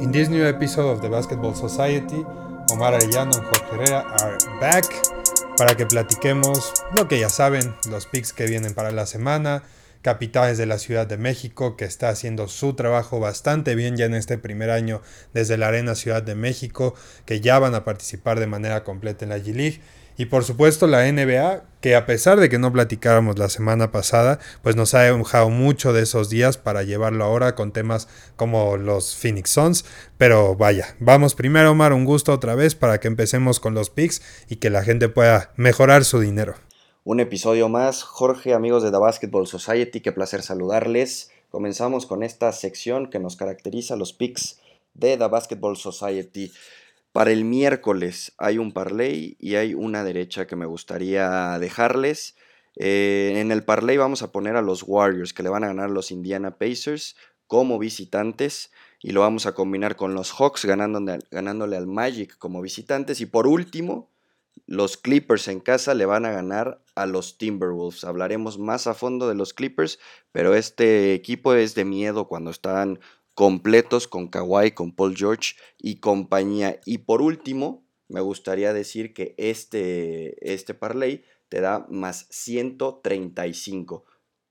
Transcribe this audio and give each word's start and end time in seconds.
In 0.00 0.12
this 0.12 0.30
new 0.30 0.46
episode 0.46 0.90
of 0.90 1.02
the 1.02 1.10
Basketball 1.10 1.54
Society, 1.54 2.24
Omar 2.72 2.94
Arellano 2.94 3.32
y 3.32 3.44
Jorge 3.44 3.74
Herrera 3.74 4.00
are 4.00 4.38
back 4.58 4.86
para 5.58 5.76
que 5.76 5.84
platiquemos 5.84 6.72
lo 6.96 7.06
que 7.06 7.20
ya 7.20 7.28
saben, 7.28 7.74
los 7.90 8.06
picks 8.06 8.32
que 8.32 8.46
vienen 8.46 8.72
para 8.72 8.92
la 8.92 9.04
semana, 9.04 9.62
capitales 10.00 10.56
de 10.56 10.64
la 10.64 10.78
Ciudad 10.78 11.06
de 11.06 11.18
México 11.18 11.76
que 11.76 11.84
está 11.84 12.08
haciendo 12.08 12.48
su 12.48 12.72
trabajo 12.72 13.20
bastante 13.20 13.74
bien 13.74 13.98
ya 13.98 14.06
en 14.06 14.14
este 14.14 14.38
primer 14.38 14.70
año 14.70 15.02
desde 15.34 15.58
la 15.58 15.68
Arena 15.68 15.94
Ciudad 15.94 16.22
de 16.22 16.34
México, 16.34 16.94
que 17.26 17.42
ya 17.42 17.58
van 17.58 17.74
a 17.74 17.84
participar 17.84 18.40
de 18.40 18.46
manera 18.46 18.84
completa 18.84 19.26
en 19.26 19.28
la 19.28 19.38
G-League 19.38 19.82
y 20.16 20.26
por 20.26 20.44
supuesto 20.44 20.86
la 20.86 21.10
NBA, 21.10 21.64
que 21.80 21.96
a 21.96 22.06
pesar 22.06 22.38
de 22.38 22.48
que 22.48 22.58
no 22.58 22.72
platicáramos 22.72 23.38
la 23.38 23.48
semana 23.48 23.90
pasada, 23.90 24.38
pues 24.62 24.76
nos 24.76 24.94
ha 24.94 25.02
dejado 25.02 25.50
mucho 25.50 25.92
de 25.92 26.02
esos 26.02 26.28
días 26.28 26.58
para 26.58 26.82
llevarlo 26.82 27.24
ahora 27.24 27.54
con 27.54 27.72
temas 27.72 28.08
como 28.36 28.76
los 28.76 29.16
Phoenix 29.16 29.50
Suns. 29.50 29.84
Pero 30.18 30.56
vaya, 30.56 30.94
vamos 30.98 31.34
primero 31.34 31.70
Omar, 31.70 31.92
un 31.92 32.04
gusto 32.04 32.32
otra 32.32 32.54
vez 32.54 32.74
para 32.74 33.00
que 33.00 33.08
empecemos 33.08 33.60
con 33.60 33.74
los 33.74 33.90
picks 33.90 34.22
y 34.48 34.56
que 34.56 34.70
la 34.70 34.82
gente 34.82 35.08
pueda 35.08 35.52
mejorar 35.56 36.04
su 36.04 36.20
dinero. 36.20 36.54
Un 37.02 37.20
episodio 37.20 37.68
más, 37.68 38.02
Jorge, 38.02 38.52
amigos 38.52 38.82
de 38.82 38.90
The 38.90 38.98
Basketball 38.98 39.46
Society, 39.46 40.00
qué 40.00 40.12
placer 40.12 40.42
saludarles. 40.42 41.30
Comenzamos 41.48 42.06
con 42.06 42.22
esta 42.22 42.52
sección 42.52 43.10
que 43.10 43.18
nos 43.18 43.36
caracteriza 43.36 43.96
los 43.96 44.12
picks 44.12 44.60
de 44.94 45.16
The 45.16 45.28
Basketball 45.28 45.76
Society. 45.76 46.52
Para 47.12 47.32
el 47.32 47.44
miércoles 47.44 48.32
hay 48.38 48.58
un 48.58 48.72
parlay 48.72 49.36
y 49.40 49.56
hay 49.56 49.74
una 49.74 50.04
derecha 50.04 50.46
que 50.46 50.54
me 50.54 50.66
gustaría 50.66 51.58
dejarles. 51.58 52.36
Eh, 52.76 53.32
en 53.36 53.50
el 53.50 53.64
parlay 53.64 53.96
vamos 53.96 54.22
a 54.22 54.30
poner 54.30 54.54
a 54.54 54.62
los 54.62 54.84
Warriors 54.86 55.32
que 55.32 55.42
le 55.42 55.48
van 55.48 55.64
a 55.64 55.68
ganar 55.68 55.90
los 55.90 56.12
Indiana 56.12 56.56
Pacers 56.56 57.16
como 57.48 57.80
visitantes 57.80 58.70
y 59.02 59.10
lo 59.10 59.22
vamos 59.22 59.46
a 59.46 59.54
combinar 59.54 59.96
con 59.96 60.14
los 60.14 60.30
Hawks 60.30 60.66
ganándole 60.66 61.76
al 61.76 61.86
Magic 61.88 62.38
como 62.38 62.62
visitantes 62.62 63.20
y 63.20 63.26
por 63.26 63.48
último 63.48 64.08
los 64.66 64.96
Clippers 64.96 65.48
en 65.48 65.58
casa 65.58 65.94
le 65.94 66.06
van 66.06 66.24
a 66.26 66.30
ganar 66.30 66.80
a 66.94 67.06
los 67.06 67.38
Timberwolves. 67.38 68.04
Hablaremos 68.04 68.58
más 68.58 68.86
a 68.86 68.94
fondo 68.94 69.28
de 69.28 69.34
los 69.34 69.52
Clippers, 69.52 69.98
pero 70.30 70.54
este 70.54 71.12
equipo 71.14 71.54
es 71.54 71.74
de 71.74 71.84
miedo 71.84 72.28
cuando 72.28 72.50
están 72.52 73.00
completos 73.40 74.06
con 74.06 74.28
Kawhi, 74.28 74.72
con 74.72 74.92
Paul 74.92 75.16
George 75.16 75.54
y 75.78 75.96
compañía. 75.96 76.78
Y 76.84 76.98
por 76.98 77.22
último, 77.22 77.82
me 78.06 78.20
gustaría 78.20 78.74
decir 78.74 79.14
que 79.14 79.34
este, 79.38 80.52
este 80.52 80.74
parlay 80.74 81.24
te 81.48 81.62
da 81.62 81.86
más 81.88 82.26
135. 82.28 84.04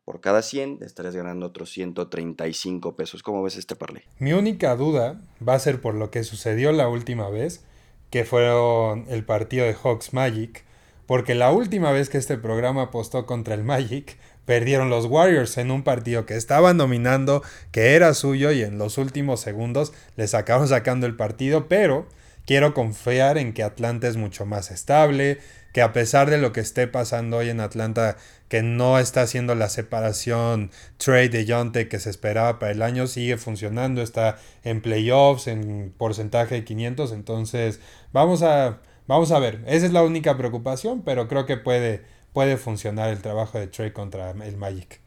Por 0.03 0.21
cada 0.21 0.41
100 0.41 0.79
estarías 0.81 1.15
ganando 1.15 1.45
otros 1.45 1.69
135 1.69 2.95
pesos. 2.95 3.21
¿Cómo 3.21 3.43
ves 3.43 3.57
este 3.57 3.75
parlay? 3.75 4.01
Mi 4.17 4.33
única 4.33 4.75
duda 4.75 5.21
va 5.47 5.53
a 5.53 5.59
ser 5.59 5.81
por 5.81 5.93
lo 5.93 6.09
que 6.09 6.23
sucedió 6.23 6.71
la 6.71 6.89
última 6.89 7.29
vez, 7.29 7.63
que 8.09 8.25
fueron 8.25 9.05
el 9.07 9.23
partido 9.23 9.67
de 9.67 9.75
Hawks 9.75 10.15
Magic, 10.15 10.65
porque 11.05 11.35
la 11.35 11.51
última 11.51 11.91
vez 11.91 12.09
que 12.09 12.17
este 12.17 12.39
programa 12.39 12.81
apostó 12.81 13.27
contra 13.27 13.53
el 13.53 13.63
Magic, 13.63 14.17
Perdieron 14.49 14.89
los 14.89 15.05
Warriors 15.05 15.59
en 15.59 15.69
un 15.69 15.83
partido 15.83 16.25
que 16.25 16.35
estaban 16.35 16.79
dominando, 16.79 17.43
que 17.71 17.93
era 17.93 18.15
suyo 18.15 18.51
y 18.51 18.63
en 18.63 18.79
los 18.79 18.97
últimos 18.97 19.41
segundos 19.41 19.93
les 20.15 20.33
acabaron 20.33 20.67
sacando 20.67 21.05
el 21.05 21.15
partido, 21.15 21.67
pero 21.67 22.07
quiero 22.47 22.73
confiar 22.73 23.37
en 23.37 23.53
que 23.53 23.61
Atlanta 23.61 24.07
es 24.07 24.17
mucho 24.17 24.47
más 24.47 24.71
estable, 24.71 25.37
que 25.71 25.83
a 25.83 25.93
pesar 25.93 26.31
de 26.31 26.39
lo 26.39 26.51
que 26.51 26.61
esté 26.61 26.87
pasando 26.87 27.37
hoy 27.37 27.49
en 27.49 27.59
Atlanta, 27.59 28.17
que 28.47 28.63
no 28.63 28.97
está 28.97 29.21
haciendo 29.21 29.53
la 29.53 29.69
separación 29.69 30.71
trade 30.97 31.29
de 31.29 31.45
Jonte 31.47 31.87
que 31.87 31.99
se 31.99 32.09
esperaba 32.09 32.57
para 32.57 32.71
el 32.71 32.81
año, 32.81 33.05
sigue 33.05 33.37
funcionando, 33.37 34.01
está 34.01 34.39
en 34.63 34.81
playoffs, 34.81 35.45
en 35.45 35.93
porcentaje 35.95 36.55
de 36.55 36.63
500, 36.63 37.11
entonces 37.11 37.81
vamos 38.13 38.41
a, 38.41 38.79
vamos 39.05 39.31
a 39.31 39.37
ver, 39.37 39.61
esa 39.67 39.85
es 39.85 39.93
la 39.93 40.01
única 40.01 40.37
preocupación, 40.37 41.03
pero 41.03 41.27
creo 41.27 41.45
que 41.45 41.57
puede 41.57 42.01
puede 42.33 42.57
funcionar 42.57 43.09
el 43.09 43.21
trabajo 43.21 43.59
de 43.59 43.67
Trey 43.67 43.91
contra 43.91 44.31
el 44.31 44.57
Magic. 44.57 45.01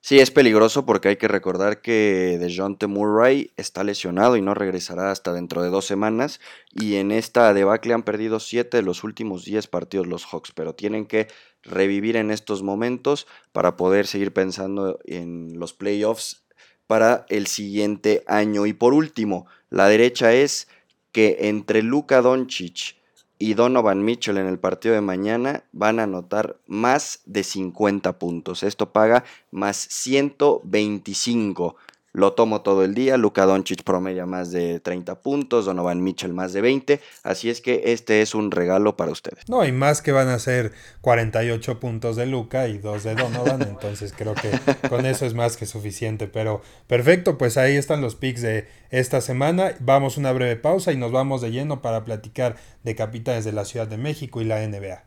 Sí, 0.00 0.20
es 0.20 0.30
peligroso 0.30 0.86
porque 0.86 1.08
hay 1.08 1.16
que 1.16 1.28
recordar 1.28 1.82
que 1.82 2.38
DeJounte 2.40 2.86
Murray 2.86 3.50
está 3.56 3.82
lesionado 3.82 4.36
y 4.36 4.42
no 4.42 4.54
regresará 4.54 5.10
hasta 5.10 5.32
dentro 5.32 5.60
de 5.60 5.70
dos 5.70 5.86
semanas. 5.86 6.40
Y 6.72 6.94
en 6.94 7.10
esta 7.10 7.52
debacle 7.52 7.94
han 7.94 8.04
perdido 8.04 8.38
siete 8.40 8.78
de 8.78 8.84
los 8.84 9.02
últimos 9.02 9.44
diez 9.44 9.66
partidos 9.66 10.06
los 10.06 10.24
Hawks, 10.24 10.52
pero 10.54 10.74
tienen 10.74 11.04
que 11.04 11.26
revivir 11.62 12.16
en 12.16 12.30
estos 12.30 12.62
momentos 12.62 13.26
para 13.52 13.76
poder 13.76 14.06
seguir 14.06 14.32
pensando 14.32 14.98
en 15.04 15.58
los 15.58 15.74
playoffs 15.74 16.44
para 16.86 17.26
el 17.28 17.48
siguiente 17.48 18.22
año. 18.28 18.66
Y 18.66 18.72
por 18.72 18.94
último, 18.94 19.46
la 19.68 19.88
derecha 19.88 20.32
es 20.32 20.68
que 21.10 21.36
entre 21.40 21.82
Luka 21.82 22.22
Doncic 22.22 22.97
y 23.38 23.54
Donovan 23.54 24.04
Mitchell 24.04 24.36
en 24.38 24.46
el 24.46 24.58
partido 24.58 24.94
de 24.94 25.00
mañana 25.00 25.64
van 25.72 26.00
a 26.00 26.04
anotar 26.04 26.56
más 26.66 27.20
de 27.24 27.44
50 27.44 28.18
puntos. 28.18 28.62
Esto 28.62 28.92
paga 28.92 29.24
más 29.50 29.76
125. 29.76 31.76
Lo 32.12 32.32
tomo 32.32 32.62
todo 32.62 32.84
el 32.84 32.94
día. 32.94 33.16
Luka 33.16 33.44
Doncic 33.44 33.82
promedia 33.82 34.26
más 34.26 34.50
de 34.50 34.80
30 34.80 35.20
puntos, 35.20 35.66
Donovan 35.66 36.02
Mitchell 36.02 36.32
más 36.32 36.52
de 36.52 36.62
20. 36.62 37.00
Así 37.22 37.50
es 37.50 37.60
que 37.60 37.82
este 37.92 38.22
es 38.22 38.34
un 38.34 38.50
regalo 38.50 38.96
para 38.96 39.12
ustedes. 39.12 39.48
No, 39.48 39.64
y 39.64 39.72
más 39.72 40.00
que 40.00 40.12
van 40.12 40.28
a 40.28 40.38
ser 40.38 40.72
48 41.02 41.78
puntos 41.78 42.16
de 42.16 42.26
Luka 42.26 42.68
y 42.68 42.78
2 42.78 43.04
de 43.04 43.14
Donovan. 43.14 43.62
entonces 43.62 44.14
creo 44.16 44.34
que 44.34 44.50
con 44.88 45.04
eso 45.06 45.26
es 45.26 45.34
más 45.34 45.56
que 45.56 45.66
suficiente. 45.66 46.28
Pero 46.28 46.62
perfecto, 46.86 47.36
pues 47.36 47.56
ahí 47.56 47.76
están 47.76 48.00
los 48.00 48.14
picks 48.14 48.40
de 48.40 48.66
esta 48.90 49.20
semana. 49.20 49.74
Vamos 49.80 50.16
una 50.16 50.32
breve 50.32 50.56
pausa 50.56 50.92
y 50.92 50.96
nos 50.96 51.12
vamos 51.12 51.42
de 51.42 51.50
lleno 51.50 51.82
para 51.82 52.04
platicar 52.04 52.56
de 52.84 52.94
capitales 52.94 53.44
de 53.44 53.52
la 53.52 53.64
Ciudad 53.64 53.86
de 53.86 53.98
México 53.98 54.40
y 54.40 54.44
la 54.44 54.66
NBA. 54.66 55.04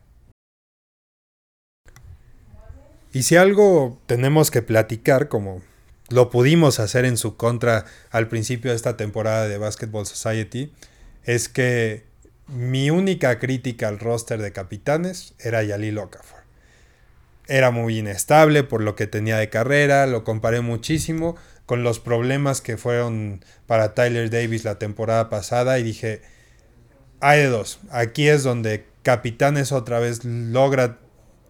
Y 3.13 3.23
si 3.23 3.35
algo 3.35 3.99
tenemos 4.05 4.51
que 4.51 4.61
platicar, 4.61 5.27
como 5.27 5.61
lo 6.11 6.29
pudimos 6.29 6.79
hacer 6.79 7.05
en 7.05 7.17
su 7.17 7.37
contra 7.37 7.85
al 8.09 8.27
principio 8.27 8.71
de 8.71 8.77
esta 8.77 8.97
temporada 8.97 9.47
de 9.47 9.57
Basketball 9.57 10.05
Society, 10.05 10.71
es 11.23 11.49
que 11.49 12.05
mi 12.47 12.89
única 12.89 13.39
crítica 13.39 13.87
al 13.87 13.99
roster 13.99 14.41
de 14.41 14.51
capitanes 14.51 15.33
era 15.39 15.63
Yalil 15.63 15.97
Okafor. 15.97 16.41
Era 17.47 17.71
muy 17.71 17.97
inestable 17.99 18.63
por 18.63 18.81
lo 18.81 18.95
que 18.95 19.07
tenía 19.07 19.37
de 19.37 19.49
carrera, 19.49 20.05
lo 20.07 20.23
comparé 20.23 20.61
muchísimo 20.61 21.35
con 21.65 21.83
los 21.83 21.99
problemas 21.99 22.61
que 22.61 22.77
fueron 22.77 23.43
para 23.67 23.93
Tyler 23.93 24.29
Davis 24.29 24.63
la 24.63 24.79
temporada 24.79 25.29
pasada 25.29 25.79
y 25.79 25.83
dije, 25.83 26.21
hay 27.19 27.39
de 27.39 27.47
dos, 27.47 27.79
aquí 27.89 28.27
es 28.27 28.43
donde 28.43 28.85
Capitanes 29.03 29.71
otra 29.71 29.99
vez 29.99 30.23
logra 30.25 30.99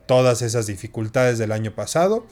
todas 0.05 0.41
esas 0.41 0.67
dificultades 0.67 1.37
del 1.37 1.51
año 1.51 1.73
pasado 1.75 2.25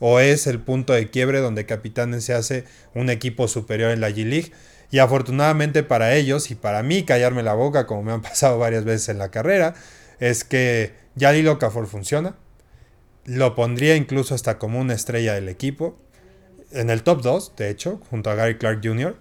o 0.00 0.20
es 0.20 0.46
el 0.46 0.60
punto 0.60 0.92
de 0.92 1.10
quiebre 1.10 1.40
donde 1.40 1.66
Capitanes 1.66 2.24
se 2.24 2.34
hace 2.34 2.64
un 2.94 3.10
equipo 3.10 3.48
superior 3.48 3.90
en 3.90 4.00
la 4.00 4.10
G-League. 4.10 4.52
Y 4.90 4.98
afortunadamente 4.98 5.82
para 5.82 6.14
ellos 6.14 6.50
y 6.50 6.54
para 6.54 6.82
mí 6.82 7.04
callarme 7.04 7.42
la 7.42 7.54
boca, 7.54 7.86
como 7.86 8.02
me 8.02 8.12
han 8.12 8.22
pasado 8.22 8.58
varias 8.58 8.84
veces 8.84 9.08
en 9.08 9.18
la 9.18 9.30
carrera, 9.30 9.74
es 10.20 10.44
que 10.44 10.94
Yali 11.14 11.46
Okafor 11.46 11.86
funciona. 11.86 12.36
Lo 13.24 13.54
pondría 13.54 13.96
incluso 13.96 14.34
hasta 14.34 14.58
como 14.58 14.80
una 14.80 14.94
estrella 14.94 15.34
del 15.34 15.48
equipo. 15.48 15.96
En 16.70 16.90
el 16.90 17.02
top 17.02 17.22
2, 17.22 17.56
de 17.56 17.70
hecho, 17.70 18.00
junto 18.10 18.30
a 18.30 18.34
Gary 18.34 18.58
Clark 18.58 18.80
Jr. 18.82 19.16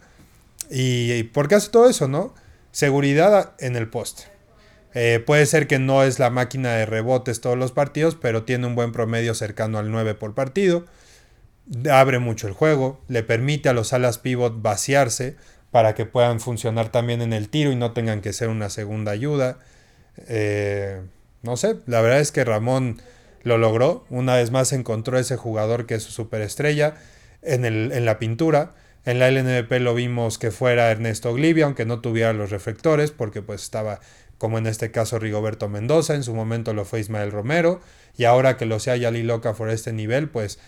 ¿Y, 0.69 1.11
y 1.13 1.23
por 1.23 1.47
qué 1.47 1.55
hace 1.55 1.69
todo 1.69 1.89
eso, 1.89 2.07
no? 2.07 2.33
Seguridad 2.71 3.53
en 3.59 3.75
el 3.75 3.87
poste 3.87 4.34
eh, 4.95 5.21
puede 5.23 5.45
ser 5.45 5.67
que 5.67 5.77
no 5.77 6.03
es 6.03 6.19
la 6.19 6.29
máquina 6.29 6.71
de 6.73 6.85
rebotes 6.85 7.41
todos 7.41 7.57
los 7.57 7.73
partidos, 7.73 8.15
pero 8.15 8.43
tiene 8.43 8.65
un 8.65 8.75
buen 8.75 8.93
promedio 8.93 9.35
cercano 9.35 9.77
al 9.77 9.91
9 9.91 10.15
por 10.15 10.33
partido. 10.33 10.85
Abre 11.91 12.19
mucho 12.19 12.47
el 12.47 12.53
juego, 12.53 13.01
le 13.09 13.21
permite 13.21 13.67
a 13.67 13.73
los 13.73 13.91
alas 13.91 14.19
pivot 14.19 14.61
vaciarse 14.61 15.35
para 15.69 15.95
que 15.95 16.05
puedan 16.05 16.39
funcionar 16.39 16.93
también 16.93 17.21
en 17.21 17.33
el 17.33 17.49
tiro 17.49 17.73
y 17.73 17.75
no 17.75 17.91
tengan 17.91 18.21
que 18.21 18.31
ser 18.31 18.47
una 18.47 18.69
segunda 18.69 19.11
ayuda. 19.11 19.59
Eh, 20.29 21.01
no 21.41 21.57
sé, 21.57 21.75
la 21.87 21.99
verdad 21.99 22.21
es 22.21 22.31
que 22.31 22.45
Ramón 22.45 23.01
lo 23.43 23.57
logró. 23.57 24.05
Una 24.09 24.35
vez 24.35 24.51
más 24.51 24.71
encontró 24.71 25.19
ese 25.19 25.35
jugador 25.35 25.87
que 25.87 25.95
es 25.95 26.03
su 26.03 26.13
superestrella 26.13 26.95
en, 27.41 27.65
el, 27.65 27.91
en 27.91 28.05
la 28.05 28.17
pintura. 28.17 28.75
En 29.03 29.19
la 29.19 29.29
LNP 29.29 29.71
lo 29.81 29.93
vimos 29.93 30.39
que 30.39 30.51
fuera 30.51 30.89
Ernesto 30.89 31.33
Glivia, 31.33 31.65
aunque 31.65 31.85
no 31.85 31.99
tuviera 31.99 32.33
los 32.33 32.49
reflectores, 32.49 33.11
porque 33.11 33.41
pues 33.43 33.61
estaba 33.61 33.99
como 34.37 34.57
en 34.57 34.67
este 34.67 34.91
caso 34.91 35.19
Rigoberto 35.19 35.69
Mendoza, 35.69 36.15
en 36.15 36.23
su 36.23 36.33
momento 36.33 36.73
lo 36.73 36.85
fue 36.85 36.99
Ismael 36.99 37.31
Romero, 37.31 37.79
y 38.17 38.25
ahora 38.25 38.57
que 38.57 38.65
lo 38.65 38.79
sea 38.79 38.97
Yali 38.97 39.23
Loca 39.23 39.53
por 39.53 39.69
este 39.69 39.93
nivel, 39.93 40.29
pues 40.29 40.59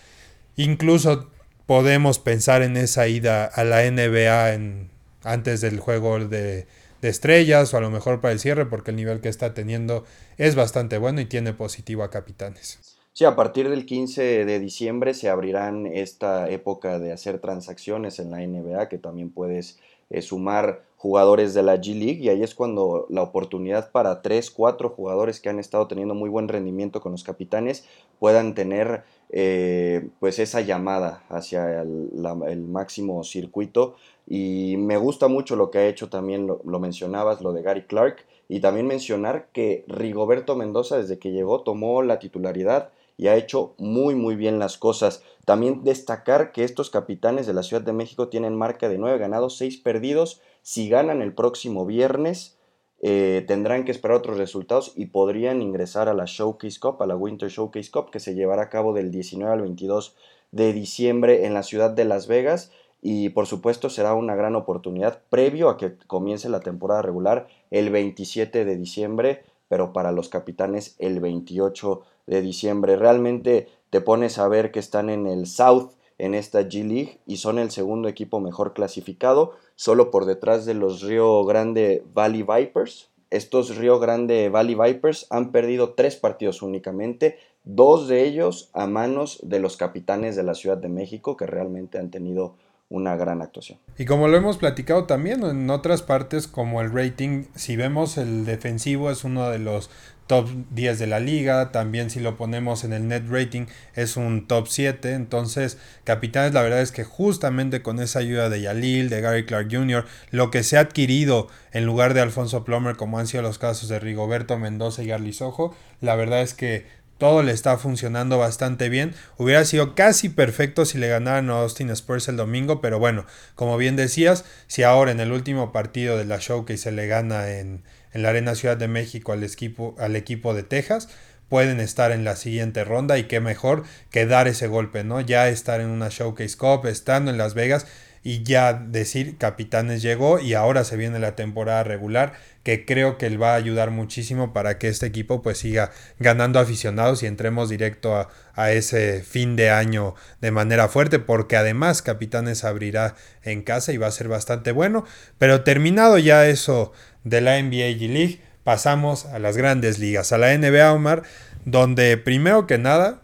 incluso 0.55 1.29
podemos 1.65 2.19
pensar 2.19 2.61
en 2.61 2.77
esa 2.77 3.07
ida 3.07 3.45
a 3.45 3.63
la 3.63 3.89
NBA 3.89 4.53
en, 4.53 4.89
antes 5.23 5.61
del 5.61 5.79
juego 5.79 6.19
de, 6.19 6.67
de 7.01 7.09
estrellas 7.09 7.73
o 7.73 7.77
a 7.77 7.81
lo 7.81 7.89
mejor 7.89 8.21
para 8.21 8.31
el 8.31 8.39
cierre, 8.39 8.65
porque 8.65 8.91
el 8.91 8.97
nivel 8.97 9.21
que 9.21 9.29
está 9.29 9.53
teniendo 9.53 10.05
es 10.37 10.55
bastante 10.55 10.97
bueno 10.97 11.21
y 11.21 11.25
tiene 11.25 11.53
positivo 11.53 12.03
a 12.03 12.09
capitanes. 12.09 12.79
Sí, 13.13 13.25
a 13.25 13.35
partir 13.35 13.67
del 13.69 13.87
15 13.87 14.45
de 14.45 14.59
diciembre 14.59 15.15
se 15.15 15.29
abrirán 15.29 15.87
esta 15.87 16.49
época 16.49 16.99
de 16.99 17.11
hacer 17.11 17.39
transacciones 17.39 18.19
en 18.19 18.29
la 18.29 18.45
NBA 18.45 18.89
que 18.89 18.99
también 18.99 19.31
puedes 19.31 19.79
eh, 20.11 20.21
sumar 20.21 20.83
jugadores 20.97 21.53
de 21.53 21.61
la 21.61 21.75
G 21.75 21.93
League 21.93 22.19
y 22.23 22.29
ahí 22.29 22.41
es 22.41 22.55
cuando 22.55 23.05
la 23.09 23.21
oportunidad 23.21 23.91
para 23.91 24.23
tres, 24.23 24.49
cuatro 24.49 24.89
jugadores 24.89 25.39
que 25.39 25.49
han 25.49 25.59
estado 25.59 25.87
teniendo 25.87 26.15
muy 26.15 26.29
buen 26.29 26.47
rendimiento 26.47 27.01
con 27.01 27.11
los 27.11 27.23
capitanes 27.23 27.85
puedan 28.19 28.55
tener 28.55 29.03
eh, 29.29 30.09
pues 30.19 30.39
esa 30.39 30.61
llamada 30.61 31.23
hacia 31.29 31.81
el, 31.81 32.61
máximo 32.67 33.23
circuito. 33.23 33.95
Y 34.25 34.75
me 34.77 34.97
gusta 34.97 35.27
mucho 35.27 35.55
lo 35.55 35.69
que 35.69 35.77
ha 35.77 35.87
hecho 35.87 36.09
también, 36.09 36.47
lo, 36.47 36.79
mencionabas, 36.79 37.41
lo 37.41 37.53
de 37.53 37.61
Gary 37.61 37.83
Clark 37.83 38.25
y 38.49 38.59
también 38.59 38.87
mencionar 38.87 39.47
que 39.53 39.85
Rigoberto 39.87 40.55
Mendoza 40.55 40.97
desde 40.97 41.19
que 41.19 41.31
llegó 41.31 41.61
tomó 41.61 42.01
la 42.01 42.19
titularidad 42.19 42.89
y 43.17 43.27
ha 43.27 43.35
hecho 43.35 43.73
muy 43.77 44.15
muy 44.15 44.35
bien 44.35 44.59
las 44.59 44.77
cosas. 44.77 45.23
También 45.45 45.83
destacar 45.83 46.51
que 46.51 46.63
estos 46.63 46.89
capitanes 46.89 47.47
de 47.47 47.53
la 47.53 47.63
Ciudad 47.63 47.81
de 47.81 47.93
México 47.93 48.29
tienen 48.29 48.55
marca 48.55 48.89
de 48.89 48.97
9 48.97 49.17
ganados, 49.17 49.57
6 49.57 49.77
perdidos. 49.77 50.41
Si 50.61 50.87
ganan 50.87 51.21
el 51.21 51.33
próximo 51.33 51.85
viernes, 51.85 52.57
eh, 52.99 53.43
tendrán 53.47 53.85
que 53.85 53.91
esperar 53.91 54.17
otros 54.17 54.37
resultados 54.37 54.93
y 54.95 55.07
podrían 55.07 55.61
ingresar 55.61 56.09
a 56.09 56.13
la 56.13 56.25
Showcase 56.25 56.79
Cup, 56.79 57.01
a 57.01 57.07
la 57.07 57.15
Winter 57.15 57.49
Showcase 57.49 57.91
Cup, 57.91 58.09
que 58.11 58.19
se 58.19 58.35
llevará 58.35 58.63
a 58.63 58.69
cabo 58.69 58.93
del 58.93 59.11
19 59.11 59.53
al 59.53 59.61
22 59.61 60.15
de 60.51 60.73
diciembre 60.73 61.45
en 61.45 61.53
la 61.53 61.63
ciudad 61.63 61.91
de 61.91 62.05
Las 62.05 62.27
Vegas. 62.27 62.71
Y 63.01 63.29
por 63.29 63.45
supuesto 63.45 63.89
será 63.89 64.15
una 64.15 64.35
gran 64.35 64.55
oportunidad 64.55 65.21
previo 65.29 65.69
a 65.69 65.77
que 65.77 65.95
comience 66.07 66.49
la 66.49 66.61
temporada 66.61 67.03
regular 67.03 67.47
el 67.69 67.91
27 67.91 68.65
de 68.65 68.75
diciembre, 68.75 69.43
pero 69.67 69.93
para 69.93 70.11
los 70.11 70.29
capitanes 70.29 70.95
el 70.99 71.19
28 71.19 72.01
de 72.27 72.41
diciembre. 72.41 72.95
Realmente 72.95 73.67
te 73.89 74.01
pones 74.01 74.37
a 74.37 74.47
ver 74.47 74.71
que 74.71 74.79
están 74.79 75.09
en 75.09 75.27
el 75.27 75.47
South 75.47 75.91
en 76.17 76.33
esta 76.33 76.61
G 76.61 76.83
League 76.83 77.19
y 77.25 77.37
son 77.37 77.59
el 77.59 77.71
segundo 77.71 78.07
equipo 78.07 78.39
mejor 78.39 78.73
clasificado, 78.73 79.53
solo 79.75 80.11
por 80.11 80.25
detrás 80.25 80.65
de 80.65 80.73
los 80.73 81.01
Río 81.01 81.43
Grande 81.45 82.03
Valley 82.13 82.43
Vipers. 82.43 83.09
Estos 83.29 83.75
Río 83.75 83.99
Grande 83.99 84.49
Valley 84.49 84.75
Vipers 84.75 85.27
han 85.29 85.51
perdido 85.51 85.93
tres 85.93 86.15
partidos 86.15 86.61
únicamente, 86.61 87.37
dos 87.63 88.07
de 88.07 88.25
ellos 88.25 88.69
a 88.73 88.87
manos 88.87 89.39
de 89.43 89.59
los 89.59 89.77
capitanes 89.77 90.35
de 90.35 90.43
la 90.43 90.55
Ciudad 90.55 90.77
de 90.77 90.89
México 90.89 91.37
que 91.37 91.45
realmente 91.45 91.97
han 91.99 92.09
tenido 92.09 92.55
una 92.89 93.15
gran 93.15 93.41
actuación. 93.41 93.79
Y 93.97 94.05
como 94.05 94.27
lo 94.27 94.37
hemos 94.37 94.57
platicado 94.57 95.05
también 95.05 95.43
en 95.43 95.69
otras 95.69 96.01
partes 96.01 96.47
como 96.47 96.81
el 96.81 96.91
rating, 96.93 97.45
si 97.55 97.75
vemos 97.75 98.17
el 98.17 98.45
defensivo 98.45 99.11
es 99.11 99.23
uno 99.23 99.49
de 99.49 99.59
los 99.59 99.89
top 100.27 100.49
10 100.71 100.99
de 100.99 101.07
la 101.07 101.19
liga, 101.19 101.71
también 101.71 102.09
si 102.09 102.19
lo 102.19 102.35
ponemos 102.35 102.83
en 102.83 102.93
el 102.93 103.07
net 103.07 103.23
rating 103.29 103.65
es 103.95 104.17
un 104.17 104.45
top 104.45 104.67
7, 104.67 105.13
entonces 105.13 105.77
Capitanes 106.03 106.53
la 106.53 106.61
verdad 106.61 106.81
es 106.81 106.91
que 106.91 107.05
justamente 107.05 107.81
con 107.81 107.99
esa 107.99 108.19
ayuda 108.19 108.49
de 108.49 108.61
Yalil, 108.61 109.09
de 109.09 109.21
Gary 109.21 109.45
Clark 109.45 109.69
Jr., 109.71 110.05
lo 110.31 110.51
que 110.51 110.63
se 110.63 110.77
ha 110.77 110.81
adquirido 110.81 111.47
en 111.71 111.85
lugar 111.85 112.13
de 112.13 112.21
Alfonso 112.21 112.63
Plomer 112.65 112.97
como 112.97 113.19
han 113.19 113.27
sido 113.27 113.41
los 113.41 113.57
casos 113.57 113.89
de 113.89 113.99
Rigoberto 113.99 114.57
Mendoza 114.57 115.01
y 115.01 115.07
Garly 115.07 115.33
Sojo, 115.33 115.73
la 116.01 116.15
verdad 116.15 116.41
es 116.41 116.53
que 116.53 116.85
todo 117.17 117.43
le 117.43 117.51
está 117.51 117.77
funcionando 117.77 118.37
bastante 118.37 118.89
bien. 118.89 119.13
Hubiera 119.37 119.65
sido 119.65 119.95
casi 119.95 120.29
perfecto 120.29 120.85
si 120.85 120.97
le 120.97 121.07
ganaran 121.07 121.49
a 121.49 121.61
Austin 121.61 121.89
Spurs 121.89 122.27
el 122.27 122.37
domingo, 122.37 122.81
pero 122.81 122.99
bueno, 122.99 123.25
como 123.55 123.77
bien 123.77 123.95
decías, 123.95 124.45
si 124.67 124.83
ahora 124.83 125.11
en 125.11 125.19
el 125.19 125.31
último 125.31 125.71
partido 125.71 126.17
de 126.17 126.25
la 126.25 126.37
Showcase 126.37 126.77
se 126.77 126.91
le 126.91 127.07
gana 127.07 127.49
en, 127.51 127.83
en 128.13 128.21
la 128.21 128.29
Arena 128.29 128.55
Ciudad 128.55 128.77
de 128.77 128.87
México 128.87 129.33
al 129.33 129.43
equipo, 129.43 129.95
al 129.99 130.15
equipo 130.15 130.53
de 130.53 130.63
Texas, 130.63 131.09
pueden 131.49 131.79
estar 131.79 132.11
en 132.11 132.23
la 132.23 132.35
siguiente 132.35 132.83
ronda 132.83 133.17
y 133.17 133.23
qué 133.23 133.39
mejor 133.39 133.83
que 134.11 134.25
dar 134.25 134.47
ese 134.47 134.67
golpe, 134.67 135.03
¿no? 135.03 135.21
Ya 135.21 135.47
estar 135.49 135.81
en 135.81 135.87
una 135.87 136.09
Showcase 136.09 136.57
Cup, 136.57 136.85
estando 136.85 137.31
en 137.31 137.37
Las 137.37 137.53
Vegas 137.53 137.87
y 138.23 138.43
ya 138.43 138.73
decir 138.73 139.37
Capitanes 139.37 140.01
llegó 140.01 140.39
y 140.39 140.53
ahora 140.53 140.83
se 140.83 140.97
viene 140.97 141.19
la 141.19 141.35
temporada 141.35 141.83
regular 141.83 142.33
que 142.67 142.83
creo 142.83 143.17
que 143.17 143.27
él 143.27 143.41
va 143.41 143.53
a 143.53 143.55
ayudar 143.55 143.91
muchísimo 143.91 144.51
para 144.51 144.77
que 144.77 144.89
este 144.89 145.05
equipo 145.05 145.41
pues 145.41 145.59
siga 145.59 145.91
ganando 146.19 146.59
aficionados 146.59 147.23
y 147.23 147.25
entremos 147.25 147.69
directo 147.69 148.17
a, 148.17 148.27
a 148.55 148.73
ese 148.73 149.23
fin 149.23 149.55
de 149.55 149.69
año 149.69 150.15
de 150.41 150.51
manera 150.51 150.89
fuerte 150.89 151.17
porque 151.17 151.55
además 151.55 152.01
Capitanes 152.01 152.65
abrirá 152.65 153.15
en 153.41 153.61
casa 153.61 153.93
y 153.93 153.97
va 153.97 154.07
a 154.07 154.11
ser 154.11 154.27
bastante 154.27 154.73
bueno 154.73 155.05
pero 155.37 155.63
terminado 155.63 156.17
ya 156.17 156.45
eso 156.45 156.91
de 157.23 157.39
la 157.39 157.61
NBA 157.61 157.97
G 157.99 158.09
League, 158.09 158.41
pasamos 158.65 159.27
a 159.27 159.39
las 159.39 159.55
grandes 159.55 159.97
ligas, 159.97 160.33
a 160.33 160.37
la 160.37 160.57
NBA 160.57 160.91
Omar, 160.91 161.23
donde 161.63 162.17
primero 162.17 162.67
que 162.67 162.77
nada 162.77 163.21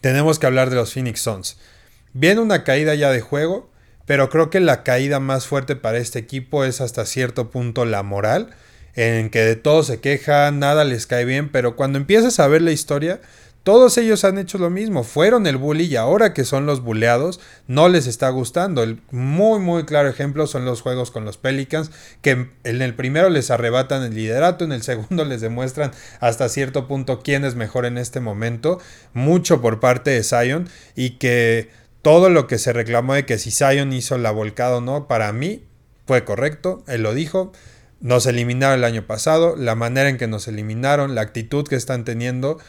tenemos 0.00 0.38
que 0.38 0.46
hablar 0.46 0.70
de 0.70 0.76
los 0.76 0.94
Phoenix 0.94 1.20
Suns. 1.20 1.58
Viene 2.14 2.40
una 2.40 2.64
caída 2.64 2.94
ya 2.94 3.10
de 3.10 3.20
juego, 3.20 3.70
pero 4.06 4.30
creo 4.30 4.50
que 4.50 4.60
la 4.60 4.82
caída 4.82 5.20
más 5.20 5.46
fuerte 5.46 5.76
para 5.76 5.98
este 5.98 6.18
equipo 6.18 6.64
es 6.64 6.80
hasta 6.80 7.04
cierto 7.04 7.50
punto 7.50 7.84
la 7.84 8.02
moral, 8.02 8.54
en 8.94 9.28
que 9.28 9.40
de 9.40 9.56
todo 9.56 9.82
se 9.82 10.00
queja, 10.00 10.50
nada 10.52 10.84
les 10.84 11.06
cae 11.06 11.24
bien, 11.24 11.50
pero 11.50 11.76
cuando 11.76 11.98
empiezas 11.98 12.40
a 12.40 12.48
ver 12.48 12.62
la 12.62 12.72
historia, 12.72 13.20
todos 13.66 13.98
ellos 13.98 14.24
han 14.24 14.38
hecho 14.38 14.58
lo 14.58 14.70
mismo, 14.70 15.02
fueron 15.02 15.44
el 15.48 15.56
bully 15.56 15.86
y 15.86 15.96
ahora 15.96 16.32
que 16.32 16.44
son 16.44 16.66
los 16.66 16.82
buleados 16.82 17.40
no 17.66 17.88
les 17.88 18.06
está 18.06 18.28
gustando. 18.28 18.84
El 18.84 19.00
muy 19.10 19.58
muy 19.58 19.84
claro 19.84 20.08
ejemplo 20.08 20.46
son 20.46 20.64
los 20.64 20.82
juegos 20.82 21.10
con 21.10 21.24
los 21.24 21.36
Pelicans, 21.36 21.90
que 22.22 22.50
en 22.62 22.80
el 22.80 22.94
primero 22.94 23.28
les 23.28 23.50
arrebatan 23.50 24.04
el 24.04 24.14
liderato, 24.14 24.64
en 24.64 24.70
el 24.70 24.82
segundo 24.84 25.24
les 25.24 25.40
demuestran 25.40 25.90
hasta 26.20 26.48
cierto 26.48 26.86
punto 26.86 27.22
quién 27.24 27.44
es 27.44 27.56
mejor 27.56 27.86
en 27.86 27.98
este 27.98 28.20
momento, 28.20 28.78
mucho 29.14 29.60
por 29.60 29.80
parte 29.80 30.12
de 30.12 30.22
Zion 30.22 30.68
y 30.94 31.18
que 31.18 31.68
todo 32.06 32.30
lo 32.30 32.46
que 32.46 32.58
se 32.58 32.72
reclamó 32.72 33.14
de 33.14 33.26
que 33.26 33.36
si 33.36 33.50
Zion 33.50 33.92
hizo 33.92 34.16
la 34.16 34.30
volcada 34.30 34.76
o 34.76 34.80
no, 34.80 35.08
para 35.08 35.32
mí 35.32 35.64
fue 36.06 36.24
correcto, 36.24 36.84
él 36.86 37.02
lo 37.02 37.14
dijo. 37.14 37.50
Nos 38.00 38.26
eliminaron 38.26 38.78
el 38.78 38.84
año 38.84 39.08
pasado, 39.08 39.56
la 39.56 39.74
manera 39.74 40.08
en 40.08 40.16
que 40.16 40.28
nos 40.28 40.46
eliminaron, 40.46 41.16
la 41.16 41.22
actitud 41.22 41.66
que 41.66 41.74
están 41.74 42.04
teniendo, 42.04 42.60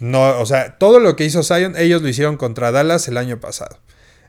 no, 0.00 0.40
o 0.40 0.44
sea, 0.44 0.76
todo 0.76 0.98
lo 0.98 1.14
que 1.14 1.24
hizo 1.24 1.44
Zion, 1.44 1.76
ellos 1.76 2.02
lo 2.02 2.08
hicieron 2.08 2.36
contra 2.36 2.72
Dallas 2.72 3.06
el 3.06 3.16
año 3.16 3.38
pasado. 3.38 3.78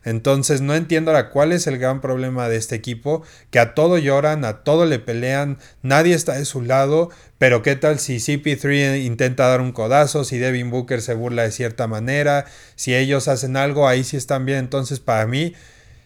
Entonces 0.06 0.62
no 0.62 0.76
entiendo 0.76 1.12
ahora 1.12 1.32
cuál 1.32 1.52
es 1.52 1.68
el 1.68 1.80
gran 1.80 2.00
problema 2.00 2.48
de 2.48 2.56
este 2.56 2.76
equipo, 2.76 3.24
que 3.50 3.60
a 3.60 3.74
todo 3.74 3.98
lloran, 3.98 4.46
a 4.46 4.64
todo 4.64 4.86
le 4.86 5.00
pelean, 5.00 5.58
nadie 5.82 6.14
está 6.14 6.36
de 6.36 6.46
su 6.46 6.62
lado, 6.62 7.10
pero 7.40 7.64
qué 7.64 7.76
tal 7.76 8.00
si 8.00 8.18
CP3 8.18 9.04
intenta 9.04 9.48
dar 9.48 9.62
un 9.62 9.72
codazo, 9.72 10.24
si 10.24 10.38
Devin 10.38 10.70
Booker 10.70 11.02
se 11.02 11.16
burla 11.16 11.44
de 11.44 11.52
cierta 11.52 11.88
manera, 11.88 12.46
si 12.76 12.96
ellos 12.96 13.28
hacen 13.28 13.58
algo, 13.58 13.88
ahí 13.88 14.04
sí 14.04 14.16
están 14.16 14.46
bien. 14.46 14.60
Entonces 14.60 15.00
para 15.00 15.26
mí, 15.26 15.54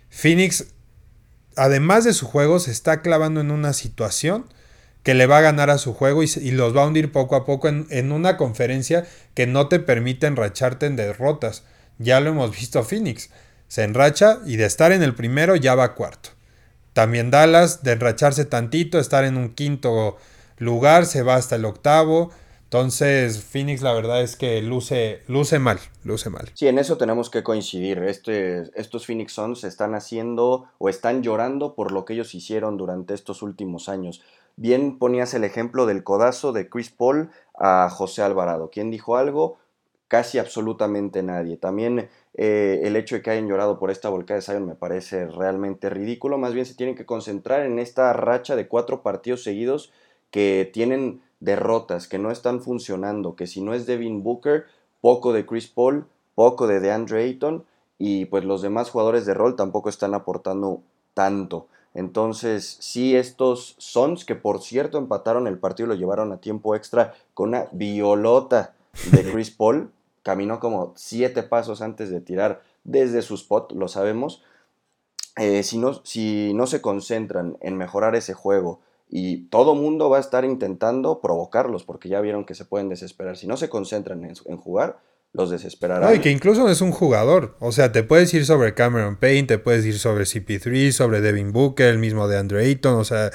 Phoenix, 0.09 0.67
además 1.57 2.05
de 2.05 2.13
su 2.13 2.25
juego, 2.25 2.59
se 2.59 2.71
está 2.71 3.01
clavando 3.01 3.41
en 3.41 3.51
una 3.51 3.73
situación 3.73 4.45
que 5.03 5.13
le 5.13 5.27
va 5.27 5.39
a 5.39 5.41
ganar 5.41 5.69
a 5.69 5.77
su 5.77 5.93
juego 5.93 6.23
y, 6.23 6.51
los 6.51 6.75
va 6.75 6.83
a 6.83 6.87
hundir 6.87 7.11
poco 7.11 7.35
a 7.35 7.45
poco 7.45 7.67
en, 7.67 8.11
una 8.11 8.37
conferencia 8.37 9.05
que 9.33 9.47
no 9.47 9.67
te 9.67 9.79
permite 9.79 10.27
enracharte 10.27 10.85
en 10.85 10.95
derrotas. 10.95 11.63
Ya 11.97 12.19
lo 12.19 12.29
hemos 12.29 12.51
visto 12.51 12.83
Phoenix. 12.83 13.29
Se 13.69 13.83
enracha 13.83 14.39
y 14.45 14.57
de 14.57 14.65
estar 14.65 14.91
en 14.91 15.03
el 15.03 15.15
primero 15.15 15.55
ya 15.55 15.75
va 15.75 15.95
cuarto. 15.95 16.31
También 16.91 17.31
Dallas, 17.31 17.83
de 17.83 17.93
enracharse 17.93 18.43
tantito, 18.43 18.99
estar 18.99 19.23
en 19.23 19.37
un 19.37 19.53
quinto 19.53 20.17
lugar, 20.57 21.05
se 21.05 21.21
va 21.21 21.35
hasta 21.35 21.55
el 21.55 21.63
octavo. 21.63 22.31
Entonces, 22.63 23.43
Phoenix 23.43 23.81
la 23.81 23.93
verdad 23.93 24.21
es 24.21 24.35
que 24.35 24.61
luce, 24.61 25.21
luce 25.27 25.59
mal, 25.59 25.79
luce 26.03 26.29
mal. 26.29 26.51
Sí, 26.53 26.67
en 26.67 26.77
eso 26.77 26.97
tenemos 26.97 27.29
que 27.29 27.41
coincidir. 27.41 27.99
Este, 27.99 28.63
estos 28.75 29.05
Phoenix 29.05 29.33
Suns 29.33 29.63
están 29.63 29.95
haciendo 29.95 30.65
o 30.77 30.89
están 30.89 31.23
llorando 31.23 31.73
por 31.73 31.91
lo 31.91 32.05
que 32.05 32.13
ellos 32.13 32.35
hicieron 32.35 32.77
durante 32.77 33.13
estos 33.13 33.41
últimos 33.41 33.87
años. 33.87 34.21
Bien 34.55 34.99
ponías 34.99 35.33
el 35.33 35.45
ejemplo 35.45 35.85
del 35.85 36.03
codazo 36.03 36.51
de 36.53 36.69
Chris 36.69 36.89
Paul 36.89 37.29
a 37.57 37.89
José 37.89 38.23
Alvarado. 38.23 38.69
¿Quién 38.71 38.91
dijo 38.91 39.15
algo? 39.15 39.57
Casi 40.07 40.37
absolutamente 40.37 41.23
nadie. 41.23 41.55
También 41.55 42.09
eh, 42.35 42.81
el 42.83 42.95
hecho 42.95 43.15
de 43.15 43.21
que 43.21 43.31
hayan 43.31 43.47
llorado 43.47 43.79
por 43.79 43.91
esta 43.91 44.09
volcada 44.09 44.39
de 44.39 44.45
Zion 44.45 44.65
me 44.65 44.75
parece 44.75 45.27
realmente 45.27 45.89
ridículo. 45.89 46.37
Más 46.37 46.53
bien 46.53 46.65
se 46.65 46.75
tienen 46.75 46.95
que 46.95 47.05
concentrar 47.05 47.65
en 47.65 47.79
esta 47.79 48.13
racha 48.13 48.55
de 48.55 48.67
cuatro 48.67 49.01
partidos 49.01 49.43
seguidos 49.43 49.91
que 50.31 50.69
tienen 50.71 51.21
derrotas, 51.39 52.07
que 52.07 52.19
no 52.19 52.31
están 52.31 52.61
funcionando, 52.61 53.35
que 53.35 53.47
si 53.47 53.61
no 53.61 53.73
es 53.73 53.85
Devin 53.85 54.23
Booker, 54.23 54.65
poco 55.01 55.33
de 55.33 55.45
Chris 55.45 55.67
Paul, 55.67 56.05
poco 56.35 56.67
de 56.67 56.79
DeAndre 56.79 57.23
Ayton 57.23 57.65
y 57.97 58.25
pues 58.25 58.45
los 58.45 58.61
demás 58.61 58.89
jugadores 58.89 59.25
de 59.25 59.33
rol 59.33 59.55
tampoco 59.55 59.89
están 59.89 60.13
aportando 60.13 60.81
tanto. 61.13 61.67
Entonces, 61.93 62.77
sí, 62.79 63.15
estos 63.15 63.75
Sons, 63.77 64.23
que 64.23 64.35
por 64.35 64.61
cierto 64.61 64.97
empataron 64.97 65.47
el 65.47 65.57
partido 65.57 65.87
y 65.87 65.89
lo 65.89 65.99
llevaron 65.99 66.31
a 66.31 66.37
tiempo 66.37 66.75
extra 66.75 67.13
con 67.33 67.49
una 67.49 67.67
violota 67.71 68.73
de 69.11 69.23
Chris 69.31 69.51
Paul, 69.51 69.91
caminó 70.23 70.59
como 70.59 70.93
siete 70.95 71.43
pasos 71.43 71.81
antes 71.81 72.09
de 72.09 72.21
tirar 72.21 72.61
desde 72.83 73.21
su 73.21 73.35
spot, 73.35 73.73
lo 73.73 73.87
sabemos. 73.87 74.43
Eh, 75.37 75.63
si, 75.63 75.77
no, 75.77 76.01
si 76.03 76.53
no 76.53 76.67
se 76.67 76.81
concentran 76.81 77.57
en 77.61 77.77
mejorar 77.77 78.15
ese 78.15 78.33
juego 78.33 78.81
y 79.09 79.47
todo 79.47 79.73
mundo 79.73 80.09
va 80.09 80.17
a 80.17 80.21
estar 80.21 80.43
intentando 80.43 81.21
provocarlos 81.21 81.83
porque 81.83 82.09
ya 82.09 82.19
vieron 82.21 82.45
que 82.45 82.55
se 82.55 82.65
pueden 82.65 82.89
desesperar. 82.89 83.37
Si 83.37 83.47
no 83.47 83.57
se 83.57 83.69
concentran 83.69 84.23
en, 84.23 84.33
en 84.45 84.57
jugar, 84.57 84.99
los 85.33 85.49
desesperará. 85.49 86.13
y 86.15 86.19
que 86.19 86.31
incluso 86.31 86.63
no 86.63 86.69
es 86.69 86.81
un 86.81 86.91
jugador. 86.91 87.55
O 87.59 87.71
sea, 87.71 87.91
te 87.91 88.03
puedes 88.03 88.33
ir 88.33 88.45
sobre 88.45 88.73
Cameron 88.73 89.15
Payne, 89.17 89.47
te 89.47 89.59
puedes 89.59 89.85
ir 89.85 89.99
sobre 89.99 90.25
CP3, 90.25 90.91
sobre 90.91 91.21
Devin 91.21 91.51
Booker, 91.51 91.87
el 91.87 91.99
mismo 91.99 92.27
de 92.27 92.37
Andre 92.37 92.65
Ayton. 92.65 92.95
O 92.95 93.03
sea, 93.03 93.31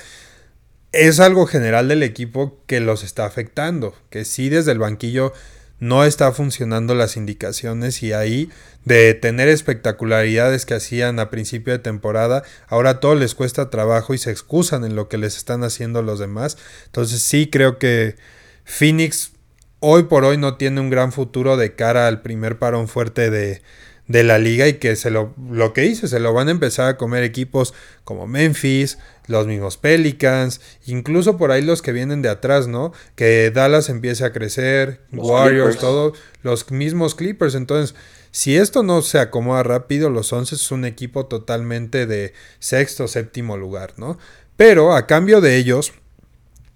es 0.93 1.21
algo 1.21 1.47
general 1.47 1.89
del 1.89 2.03
equipo 2.03 2.59
que 2.67 2.81
los 2.81 3.05
está 3.05 3.27
afectando. 3.27 3.95
Que 4.11 4.25
sí, 4.25 4.49
desde 4.49 4.73
el 4.73 4.79
banquillo 4.79 5.33
no 5.81 6.05
está 6.05 6.33
funcionando 6.33 6.95
las 6.95 7.17
indicaciones 7.17 8.03
y 8.03 8.13
ahí 8.13 8.51
de 8.85 9.15
tener 9.15 9.49
espectacularidades 9.49 10.67
que 10.67 10.75
hacían 10.75 11.19
a 11.19 11.31
principio 11.31 11.73
de 11.73 11.79
temporada, 11.79 12.43
ahora 12.69 13.01
todo 13.01 13.15
les 13.15 13.35
cuesta 13.35 13.71
trabajo 13.71 14.15
y 14.15 14.19
se 14.19 14.31
excusan 14.31 14.85
en 14.85 14.95
lo 14.95 15.09
que 15.09 15.19
les 15.19 15.37
están 15.37 15.65
haciendo 15.65 16.03
los 16.03 16.19
demás. 16.19 16.59
Entonces 16.87 17.23
sí 17.23 17.49
creo 17.51 17.79
que 17.79 18.17
Phoenix 18.65 19.33
hoy 19.81 20.05
por 20.05 20.25
hoy 20.25 20.39
no 20.39 20.57
tiene 20.57 20.81
un 20.81 20.91
gran 20.91 21.13
futuro 21.13 21.57
de 21.57 21.75
cara 21.75 22.09
al 22.09 22.23
primer 22.23 22.59
parón 22.59 22.89
fuerte 22.89 23.31
de, 23.31 23.63
de 24.07 24.23
la 24.23 24.39
liga 24.39 24.69
y 24.69 24.75
que 24.75 24.97
se 24.97 25.11
lo, 25.11 25.35
lo 25.51 25.73
que 25.73 25.87
hice, 25.87 26.09
se 26.09 26.21
lo 26.21 26.33
van 26.33 26.49
a 26.49 26.53
empezar 26.53 26.89
a 26.89 26.97
comer 26.97 27.23
equipos 27.23 27.75
como 28.05 28.27
Memphis, 28.27 28.99
los 29.27 29.47
mismos 29.47 29.77
Pelicans, 29.77 30.61
incluso 30.87 31.37
por 31.37 31.51
ahí 31.51 31.63
los 31.63 31.83
que 31.83 31.93
vienen 31.93 32.23
de 32.23 32.29
atrás, 32.29 32.67
¿no? 32.67 32.93
Que 33.15 33.51
Dallas 33.51 33.89
empiece 33.89 34.25
a 34.25 34.33
crecer, 34.33 35.01
Warriors, 35.13 35.79
todo, 35.79 36.13
los 36.43 36.71
mismos 36.71 37.15
Clippers. 37.15 37.55
Entonces, 37.55 37.95
si 38.31 38.57
esto 38.57 38.83
no 38.83 39.01
se 39.03 39.19
acomoda 39.19 39.63
rápido, 39.63 40.11
los 40.11 40.33
11 40.33 40.57
es 40.57 40.71
un 40.71 40.85
equipo 40.85 41.27
totalmente 41.27 42.07
de 42.07 42.33
sexto, 42.59 43.09
séptimo 43.09 43.57
lugar, 43.57 43.95
¿no? 43.97 44.19
Pero 44.57 44.95
a 44.95 45.07
cambio 45.07 45.41
de 45.41 45.57
ellos, 45.57 45.93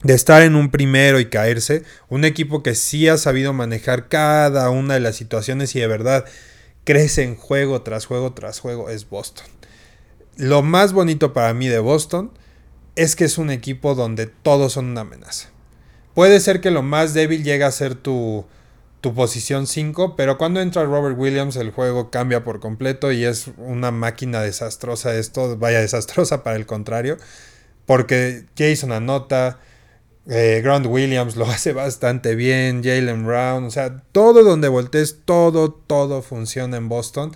de 0.02 0.14
estar 0.14 0.42
en 0.42 0.54
un 0.54 0.70
primero 0.70 1.20
y 1.20 1.26
caerse, 1.26 1.82
un 2.08 2.24
equipo 2.24 2.62
que 2.62 2.74
sí 2.74 3.08
ha 3.08 3.18
sabido 3.18 3.52
manejar 3.52 4.08
cada 4.08 4.70
una 4.70 4.94
de 4.94 5.00
las 5.00 5.16
situaciones 5.16 5.74
y 5.74 5.80
de 5.80 5.86
verdad 5.86 6.24
crece 6.84 7.24
en 7.24 7.36
juego 7.36 7.82
tras 7.82 8.06
juego 8.06 8.32
tras 8.32 8.60
juego 8.60 8.88
es 8.88 9.08
Boston. 9.08 9.57
Lo 10.38 10.62
más 10.62 10.92
bonito 10.92 11.32
para 11.32 11.52
mí 11.52 11.66
de 11.66 11.80
Boston 11.80 12.30
es 12.94 13.16
que 13.16 13.24
es 13.24 13.38
un 13.38 13.50
equipo 13.50 13.96
donde 13.96 14.26
todos 14.26 14.74
son 14.74 14.86
una 14.86 15.00
amenaza. 15.00 15.48
Puede 16.14 16.38
ser 16.38 16.60
que 16.60 16.70
lo 16.70 16.84
más 16.84 17.12
débil 17.12 17.42
llegue 17.42 17.64
a 17.64 17.72
ser 17.72 17.96
tu, 17.96 18.46
tu 19.00 19.14
posición 19.14 19.66
5, 19.66 20.14
pero 20.14 20.38
cuando 20.38 20.60
entra 20.60 20.84
Robert 20.84 21.18
Williams 21.18 21.56
el 21.56 21.72
juego 21.72 22.10
cambia 22.10 22.44
por 22.44 22.60
completo 22.60 23.10
y 23.10 23.24
es 23.24 23.50
una 23.56 23.90
máquina 23.90 24.40
desastrosa 24.40 25.16
esto, 25.16 25.56
vaya 25.56 25.80
desastrosa 25.80 26.44
para 26.44 26.54
el 26.54 26.66
contrario, 26.66 27.16
porque 27.84 28.44
Jason 28.56 28.92
anota, 28.92 29.58
eh, 30.28 30.60
Grant 30.62 30.86
Williams 30.86 31.34
lo 31.34 31.46
hace 31.50 31.72
bastante 31.72 32.36
bien, 32.36 32.84
Jalen 32.84 33.26
Brown, 33.26 33.64
o 33.64 33.70
sea, 33.72 34.04
todo 34.12 34.44
donde 34.44 34.68
voltees, 34.68 35.18
todo, 35.24 35.72
todo 35.72 36.22
funciona 36.22 36.76
en 36.76 36.88
Boston. 36.88 37.32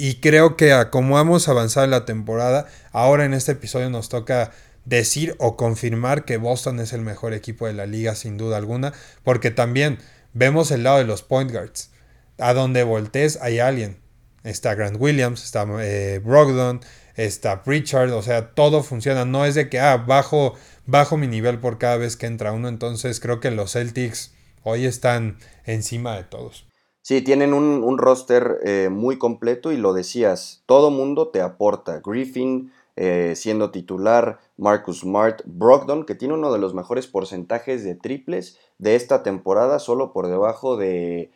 Y 0.00 0.14
creo 0.14 0.56
que 0.56 0.72
a 0.72 0.88
como 0.88 1.20
hemos 1.20 1.46
avanzado 1.50 1.84
en 1.84 1.90
la 1.90 2.06
temporada, 2.06 2.66
ahora 2.90 3.26
en 3.26 3.34
este 3.34 3.52
episodio 3.52 3.90
nos 3.90 4.08
toca 4.08 4.50
decir 4.86 5.34
o 5.36 5.58
confirmar 5.58 6.24
que 6.24 6.38
Boston 6.38 6.80
es 6.80 6.94
el 6.94 7.02
mejor 7.02 7.34
equipo 7.34 7.66
de 7.66 7.74
la 7.74 7.84
liga 7.84 8.14
sin 8.14 8.38
duda 8.38 8.56
alguna, 8.56 8.94
porque 9.24 9.50
también 9.50 9.98
vemos 10.32 10.70
el 10.70 10.84
lado 10.84 10.96
de 10.96 11.04
los 11.04 11.20
point 11.20 11.52
guards. 11.52 11.90
A 12.38 12.54
donde 12.54 12.82
voltees 12.82 13.38
hay 13.42 13.58
alguien. 13.58 13.98
Está 14.42 14.74
Grant 14.74 14.96
Williams, 14.98 15.44
está 15.44 15.66
eh, 15.82 16.18
Brogdon, 16.24 16.80
está 17.14 17.62
Pritchard, 17.62 18.10
o 18.12 18.22
sea, 18.22 18.54
todo 18.54 18.82
funciona. 18.82 19.26
No 19.26 19.44
es 19.44 19.54
de 19.54 19.68
que, 19.68 19.80
ah, 19.80 19.98
bajo 19.98 20.54
bajo 20.86 21.18
mi 21.18 21.26
nivel 21.26 21.58
por 21.58 21.76
cada 21.76 21.98
vez 21.98 22.16
que 22.16 22.24
entra 22.24 22.52
uno. 22.52 22.68
Entonces 22.68 23.20
creo 23.20 23.38
que 23.38 23.50
los 23.50 23.72
Celtics 23.72 24.32
hoy 24.62 24.86
están 24.86 25.36
encima 25.66 26.16
de 26.16 26.24
todos. 26.24 26.69
Sí, 27.10 27.22
tienen 27.22 27.54
un, 27.54 27.98
roster 27.98 28.60
eh, 28.62 28.88
muy 28.88 29.18
completo 29.18 29.72
y 29.72 29.76
lo 29.76 29.92
decías, 29.92 30.62
todo 30.66 30.92
mundo 30.92 31.26
te 31.26 31.40
aporta. 31.40 32.00
Griffin 32.04 32.70
eh, 32.94 33.32
siendo 33.34 33.72
titular, 33.72 34.38
Marcus 34.56 35.00
Smart, 35.00 35.42
Brogdon, 35.44 36.06
que 36.06 36.14
tiene 36.14 36.34
uno 36.34 36.52
de 36.52 36.60
los 36.60 36.72
mejores 36.72 37.08
porcentajes 37.08 37.82
de 37.82 37.96
triples 37.96 38.60
de 38.78 38.94
esta 38.94 39.24
temporada, 39.24 39.80
solo 39.80 40.12
por 40.12 40.28
debajo 40.28 40.76
de 40.76 41.32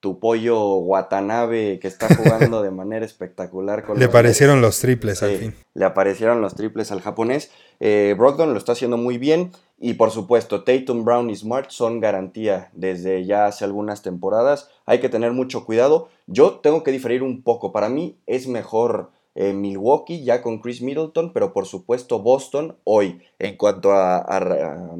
tu 0.00 0.18
pollo 0.18 0.76
Watanabe 0.76 1.78
que 1.78 1.86
está 1.86 2.14
jugando 2.14 2.62
de 2.62 2.70
manera 2.70 3.04
espectacular. 3.04 3.84
Con 3.84 3.98
le 3.98 4.06
aparecieron 4.06 4.60
los 4.60 4.80
triples 4.80 5.22
al 5.22 5.36
fin. 5.36 5.54
Le 5.74 5.84
aparecieron 5.84 6.40
los 6.40 6.54
triples 6.54 6.90
al 6.90 7.00
japonés. 7.00 7.50
Eh, 7.78 8.14
Brogdon 8.18 8.52
lo 8.52 8.58
está 8.58 8.72
haciendo 8.72 8.96
muy 8.96 9.18
bien. 9.18 9.52
Y 9.78 9.94
por 9.94 10.10
supuesto, 10.10 10.64
Tatum, 10.64 11.04
Brown 11.04 11.30
y 11.30 11.36
Smart 11.36 11.70
son 11.70 12.00
garantía 12.00 12.70
desde 12.72 13.24
ya 13.24 13.46
hace 13.46 13.64
algunas 13.64 14.02
temporadas. 14.02 14.68
Hay 14.86 15.00
que 15.00 15.08
tener 15.08 15.32
mucho 15.32 15.64
cuidado. 15.64 16.08
Yo 16.26 16.60
tengo 16.60 16.82
que 16.82 16.92
diferir 16.92 17.22
un 17.22 17.42
poco. 17.42 17.72
Para 17.72 17.88
mí 17.88 18.18
es 18.26 18.46
mejor 18.46 19.10
eh, 19.34 19.52
Milwaukee 19.52 20.24
ya 20.24 20.42
con 20.42 20.58
Chris 20.60 20.82
Middleton, 20.82 21.32
pero 21.32 21.52
por 21.52 21.66
supuesto 21.66 22.18
Boston 22.18 22.76
hoy 22.84 23.22
en 23.38 23.56
cuanto 23.56 23.92
a, 23.92 24.26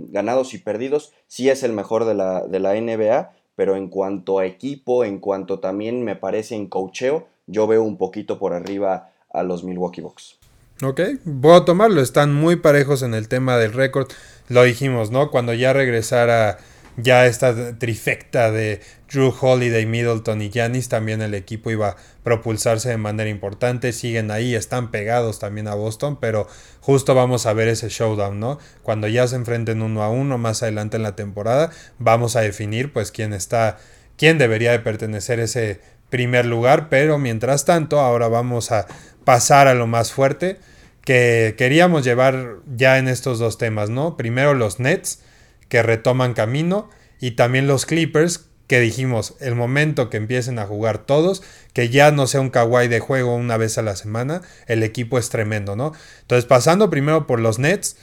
ganados 0.09 0.55
y 0.55 0.59
perdidos 0.59 1.13
sí 1.27 1.51
es 1.51 1.63
el 1.63 1.73
mejor 1.73 2.05
de 2.05 2.15
la, 2.15 2.47
de 2.47 2.61
la 2.61 2.81
NBA 2.81 3.33
pero 3.61 3.77
en 3.77 3.89
cuanto 3.89 4.39
a 4.39 4.47
equipo, 4.47 5.05
en 5.05 5.19
cuanto 5.19 5.59
también 5.59 6.03
me 6.03 6.17
parece 6.17 6.55
en 6.55 6.67
cocheo, 6.67 7.29
yo 7.47 7.67
veo 7.67 7.83
un 7.83 7.99
poquito 7.99 8.39
por 8.39 8.55
arriba 8.55 9.11
a 9.31 9.43
los 9.43 9.65
Milwaukee 9.65 10.01
Bucks. 10.01 10.39
Ok, 10.83 11.03
voy 11.27 11.57
a 11.57 11.67
tomarlo, 11.67 12.01
están 12.01 12.33
muy 12.33 12.57
parejos 12.57 13.03
en 13.03 13.13
el 13.13 13.29
tema 13.29 13.59
del 13.59 13.75
récord, 13.75 14.09
lo 14.49 14.63
dijimos, 14.63 15.11
¿no? 15.11 15.31
Cuando 15.31 15.53
ya 15.53 15.75
regresara 15.75 16.57
ya 17.03 17.27
esta 17.27 17.79
trifecta 17.79 18.51
de 18.51 18.81
Drew 19.11 19.35
Holiday, 19.39 19.87
Middleton 19.87 20.43
y 20.43 20.51
Giannis, 20.51 20.89
también 20.89 21.23
el 21.23 21.35
equipo 21.35 21.71
iba 21.71 21.91
a 21.91 21.97
propulsarse 22.23 22.91
de 22.91 22.97
manera 22.97 23.29
importante. 23.31 23.93
Siguen 23.93 24.31
ahí, 24.31 24.55
están 24.55 24.91
pegados 24.91 25.39
también 25.39 25.69
a 25.69 25.75
Boston, 25.75 26.19
pero 26.21 26.47
justo 26.81 27.15
vamos 27.15 27.47
a 27.47 27.53
ver 27.53 27.69
ese 27.69 27.89
showdown, 27.89 28.41
¿no? 28.41 28.59
Cuando 28.83 29.09
ya 29.09 29.27
se 29.27 29.37
enfrenten 29.37 29.83
uno 29.83 30.03
a 30.03 30.11
uno 30.11 30.39
más 30.39 30.63
adelante 30.63 30.97
en 30.97 31.03
la 31.03 31.17
temporada, 31.17 31.71
vamos 31.99 32.37
a 32.37 32.41
definir 32.41 32.93
pues 32.93 33.11
quién 33.11 33.33
está, 33.33 33.79
quién 34.17 34.39
debería 34.39 34.73
de 34.73 34.81
pertenecer 34.81 35.41
a 35.41 35.45
ese 35.45 35.81
primer 36.11 36.45
lugar, 36.47 36.89
pero 36.89 37.19
mientras 37.19 37.65
tanto, 37.65 38.01
ahora 38.01 38.29
vamos 38.29 38.73
a 38.73 38.87
pasar 39.25 39.69
a 39.69 39.75
lo 39.75 39.87
más 39.87 40.13
fuerte 40.13 40.59
que 41.05 41.55
queríamos 41.57 42.05
llevar 42.05 42.57
ya 42.77 42.99
en 42.99 43.09
estos 43.09 43.39
dos 43.39 43.59
temas, 43.59 43.91
¿no? 43.91 44.17
Primero 44.17 44.55
los 44.55 44.81
Nets 44.81 45.23
que 45.71 45.83
retoman 45.83 46.35
camino 46.35 46.91
y 47.19 47.31
también 47.31 47.67
los 47.67 47.87
Clippers 47.87 48.51
que 48.67 48.79
dijimos 48.79 49.35
el 49.41 49.55
momento 49.57 50.11
que 50.11 50.17
empiecen 50.17 50.59
a 50.59 50.67
jugar 50.67 50.99
todos, 50.99 51.43
que 51.73 51.89
ya 51.89 52.13
no 52.13 52.27
sea 52.27 52.41
un 52.41 52.51
kawaii 52.51 52.87
de 52.87 53.01
juego 53.01 53.35
una 53.35 53.57
vez 53.57 53.79
a 53.79 53.83
la 53.83 53.97
semana, 53.97 54.43
el 54.67 54.85
equipo 54.85 55.19
es 55.19 55.29
tremendo, 55.29 55.75
¿no? 55.75 55.93
Entonces 56.21 56.45
pasando 56.45 56.89
primero 56.89 57.27
por 57.27 57.41
los 57.41 57.59
Nets, 57.59 57.97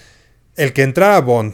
el 0.58 0.74
que 0.74 0.82
entrara 0.84 1.22
Bond, 1.22 1.54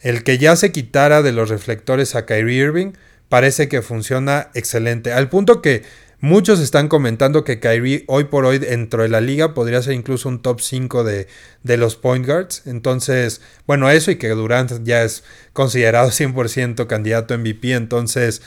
el 0.00 0.22
que 0.22 0.36
ya 0.36 0.56
se 0.56 0.72
quitara 0.72 1.22
de 1.22 1.32
los 1.32 1.48
reflectores 1.48 2.14
a 2.14 2.26
Kyrie 2.26 2.64
Irving, 2.64 2.92
parece 3.30 3.68
que 3.68 3.80
funciona 3.80 4.50
excelente, 4.52 5.12
al 5.14 5.30
punto 5.30 5.62
que 5.62 5.84
Muchos 6.22 6.60
están 6.60 6.86
comentando 6.86 7.42
que 7.42 7.58
Kyrie 7.58 8.04
hoy 8.06 8.22
por 8.22 8.44
hoy 8.44 8.58
dentro 8.58 9.02
de 9.02 9.08
la 9.08 9.20
liga 9.20 9.54
podría 9.54 9.82
ser 9.82 9.94
incluso 9.94 10.28
un 10.28 10.40
top 10.40 10.60
5 10.60 11.02
de, 11.02 11.26
de 11.64 11.76
los 11.76 11.96
point 11.96 12.24
guards. 12.24 12.62
Entonces, 12.64 13.40
bueno, 13.66 13.90
eso 13.90 14.12
y 14.12 14.18
que 14.18 14.28
Durant 14.28 14.84
ya 14.84 15.02
es 15.02 15.24
considerado 15.52 16.10
100% 16.12 16.86
candidato 16.86 17.36
MVP. 17.36 17.72
Entonces, 17.72 18.40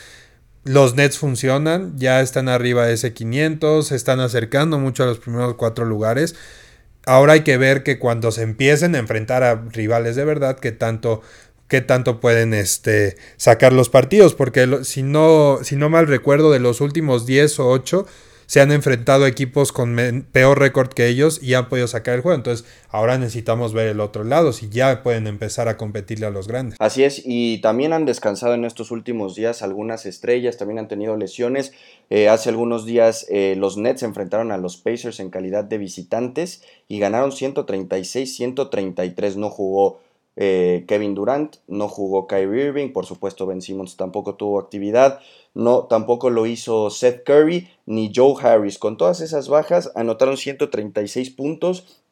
los 0.63 0.95
Nets 0.95 1.17
funcionan, 1.17 1.97
ya 1.97 2.21
están 2.21 2.47
arriba 2.47 2.85
de 2.85 2.93
ese 2.93 3.11
500, 3.13 3.87
se 3.87 3.95
están 3.97 4.21
acercando 4.21 4.79
mucho 4.79 5.03
a 5.03 5.07
los 5.07 5.19
primeros 5.19 5.55
cuatro 5.55 5.83
lugares. 5.83 6.33
Ahora 7.05 7.33
hay 7.33 7.41
que 7.41 7.57
ver 7.57 7.83
que 7.83 7.99
cuando 7.99 8.31
se 8.31 8.43
empiecen 8.43 8.95
a 8.95 8.99
enfrentar 8.99 9.43
a 9.43 9.55
rivales 9.55 10.15
de 10.15 10.23
verdad, 10.23 10.57
que 10.57 10.71
tanto 10.71 11.23
qué 11.67 11.81
tanto 11.81 12.19
pueden 12.19 12.53
este, 12.53 13.17
sacar 13.37 13.73
los 13.73 13.89
partidos, 13.89 14.35
porque 14.35 14.83
si, 14.83 15.03
no, 15.03 15.59
si 15.63 15.75
no 15.75 15.89
mal 15.89 16.07
recuerdo, 16.07 16.51
de 16.51 16.59
los 16.59 16.81
últimos 16.81 17.25
10 17.25 17.59
o 17.59 17.69
8 17.69 18.05
se 18.47 18.61
han 18.61 18.71
enfrentado 18.71 19.25
equipos 19.25 19.71
con 19.71 19.95
peor 20.31 20.59
récord 20.59 20.89
que 20.89 21.07
ellos 21.07 21.41
y 21.41 21.53
han 21.53 21.69
podido 21.69 21.87
sacar 21.87 22.15
el 22.15 22.21
juego. 22.21 22.35
Entonces, 22.35 22.65
ahora 22.89 23.17
necesitamos 23.17 23.73
ver 23.73 23.87
el 23.87 23.99
otro 23.99 24.23
lado, 24.23 24.53
si 24.53 24.69
ya 24.69 25.03
pueden 25.03 25.27
empezar 25.27 25.67
a 25.67 25.77
competirle 25.77 26.27
a 26.27 26.29
los 26.29 26.47
grandes. 26.47 26.77
Así 26.79 27.03
es, 27.03 27.21
y 27.25 27.59
también 27.61 27.93
han 27.93 28.05
descansado 28.05 28.53
en 28.53 28.65
estos 28.65 28.91
últimos 28.91 29.35
días 29.35 29.61
algunas 29.61 30.05
estrellas, 30.05 30.57
también 30.57 30.79
han 30.79 30.87
tenido 30.87 31.17
lesiones. 31.17 31.73
Eh, 32.09 32.29
hace 32.29 32.49
algunos 32.49 32.85
días 32.85 33.25
eh, 33.29 33.55
los 33.57 33.77
Nets 33.77 34.01
se 34.01 34.05
enfrentaron 34.05 34.51
a 34.51 34.57
los 34.57 34.77
Pacers 34.77 35.19
en 35.19 35.31
calidad 35.31 35.63
de 35.63 35.79
visitantes 35.79 36.61
y 36.87 36.99
ganaron 36.99 37.31
136-133. 37.31 39.35
No 39.35 39.49
jugó 39.49 40.01
eh, 40.35 40.83
Kevin 40.87 41.15
Durant, 41.15 41.57
no 41.67 41.87
jugó 41.87 42.27
Kyrie 42.27 42.65
Irving, 42.65 42.91
por 42.91 43.05
supuesto 43.05 43.45
Ben 43.45 43.61
Simmons 43.61 43.95
tampoco 43.95 44.35
tuvo 44.35 44.59
actividad, 44.59 45.19
no, 45.53 45.85
tampoco 45.85 46.29
lo 46.29 46.45
hizo 46.45 46.89
Seth 46.89 47.23
Curry 47.23 47.69
ni 47.85 48.11
Joe 48.13 48.35
Harris. 48.41 48.77
Con 48.77 48.97
todas 48.97 49.21
esas 49.21 49.47
bajas 49.47 49.91
anotaron 49.95 50.35
136 50.35 51.29
puntos 51.29 52.03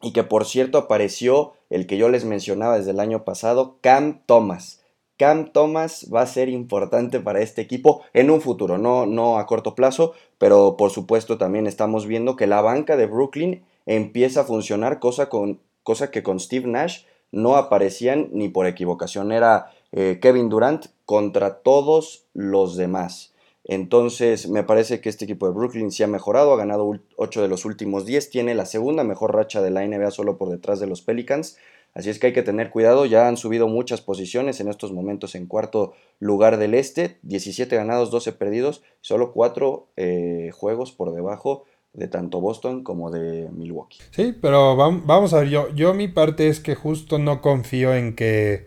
y 0.00 0.12
que 0.12 0.22
por 0.22 0.44
cierto 0.44 0.78
apareció 0.78 1.54
el 1.70 1.86
que 1.86 1.96
yo 1.96 2.08
les 2.08 2.24
mencionaba 2.24 2.78
desde 2.78 2.92
el 2.92 3.00
año 3.00 3.24
pasado, 3.24 3.78
Cam 3.80 4.20
Thomas. 4.26 4.80
Cam 5.16 5.52
Thomas 5.52 6.08
va 6.12 6.22
a 6.22 6.26
ser 6.26 6.48
importante 6.48 7.20
para 7.20 7.40
este 7.40 7.62
equipo 7.62 8.02
en 8.12 8.30
un 8.30 8.40
futuro, 8.40 8.78
no, 8.78 9.06
no 9.06 9.38
a 9.38 9.46
corto 9.46 9.74
plazo, 9.74 10.12
pero 10.38 10.76
por 10.76 10.90
supuesto 10.90 11.38
también 11.38 11.66
estamos 11.66 12.06
viendo 12.06 12.36
que 12.36 12.46
la 12.46 12.60
banca 12.60 12.96
de 12.96 13.06
Brooklyn 13.06 13.64
empieza 13.86 14.40
a 14.40 14.44
funcionar, 14.44 14.98
cosa, 14.98 15.28
con, 15.28 15.60
cosa 15.82 16.10
que 16.10 16.22
con 16.22 16.40
Steve 16.40 16.68
Nash 16.68 17.04
no 17.34 17.56
aparecían 17.56 18.28
ni 18.32 18.48
por 18.48 18.66
equivocación. 18.66 19.32
Era 19.32 19.72
eh, 19.92 20.18
Kevin 20.22 20.48
Durant 20.48 20.86
contra 21.04 21.58
todos 21.58 22.26
los 22.32 22.76
demás. 22.76 23.34
Entonces, 23.64 24.48
me 24.48 24.62
parece 24.62 25.00
que 25.00 25.08
este 25.08 25.24
equipo 25.24 25.46
de 25.46 25.54
Brooklyn 25.54 25.90
se 25.90 26.04
ha 26.04 26.06
mejorado, 26.06 26.52
ha 26.52 26.56
ganado 26.56 26.98
8 27.16 27.42
de 27.42 27.48
los 27.48 27.64
últimos 27.64 28.04
10, 28.04 28.28
tiene 28.28 28.54
la 28.54 28.66
segunda 28.66 29.04
mejor 29.04 29.34
racha 29.34 29.62
de 29.62 29.70
la 29.70 29.86
NBA 29.86 30.10
solo 30.10 30.36
por 30.36 30.50
detrás 30.50 30.80
de 30.80 30.86
los 30.86 31.00
Pelicans. 31.00 31.56
Así 31.94 32.10
es 32.10 32.18
que 32.18 32.26
hay 32.26 32.32
que 32.32 32.42
tener 32.42 32.70
cuidado, 32.70 33.06
ya 33.06 33.28
han 33.28 33.36
subido 33.36 33.68
muchas 33.68 34.00
posiciones 34.00 34.60
en 34.60 34.68
estos 34.68 34.92
momentos 34.92 35.34
en 35.36 35.46
cuarto 35.46 35.94
lugar 36.18 36.58
del 36.58 36.74
este, 36.74 37.18
17 37.22 37.74
ganados, 37.76 38.10
12 38.10 38.32
perdidos, 38.32 38.82
solo 39.00 39.32
4 39.32 39.86
eh, 39.96 40.50
juegos 40.52 40.90
por 40.92 41.14
debajo 41.14 41.64
de 41.94 42.08
tanto 42.08 42.40
Boston 42.40 42.82
como 42.82 43.10
de 43.10 43.48
Milwaukee. 43.52 43.98
Sí, 44.10 44.36
pero 44.40 44.76
vamos 44.76 45.32
a 45.32 45.40
ver, 45.40 45.48
yo, 45.48 45.72
yo 45.74 45.94
mi 45.94 46.08
parte 46.08 46.48
es 46.48 46.60
que 46.60 46.74
justo 46.74 47.18
no 47.18 47.40
confío 47.40 47.94
en 47.94 48.14
que 48.14 48.66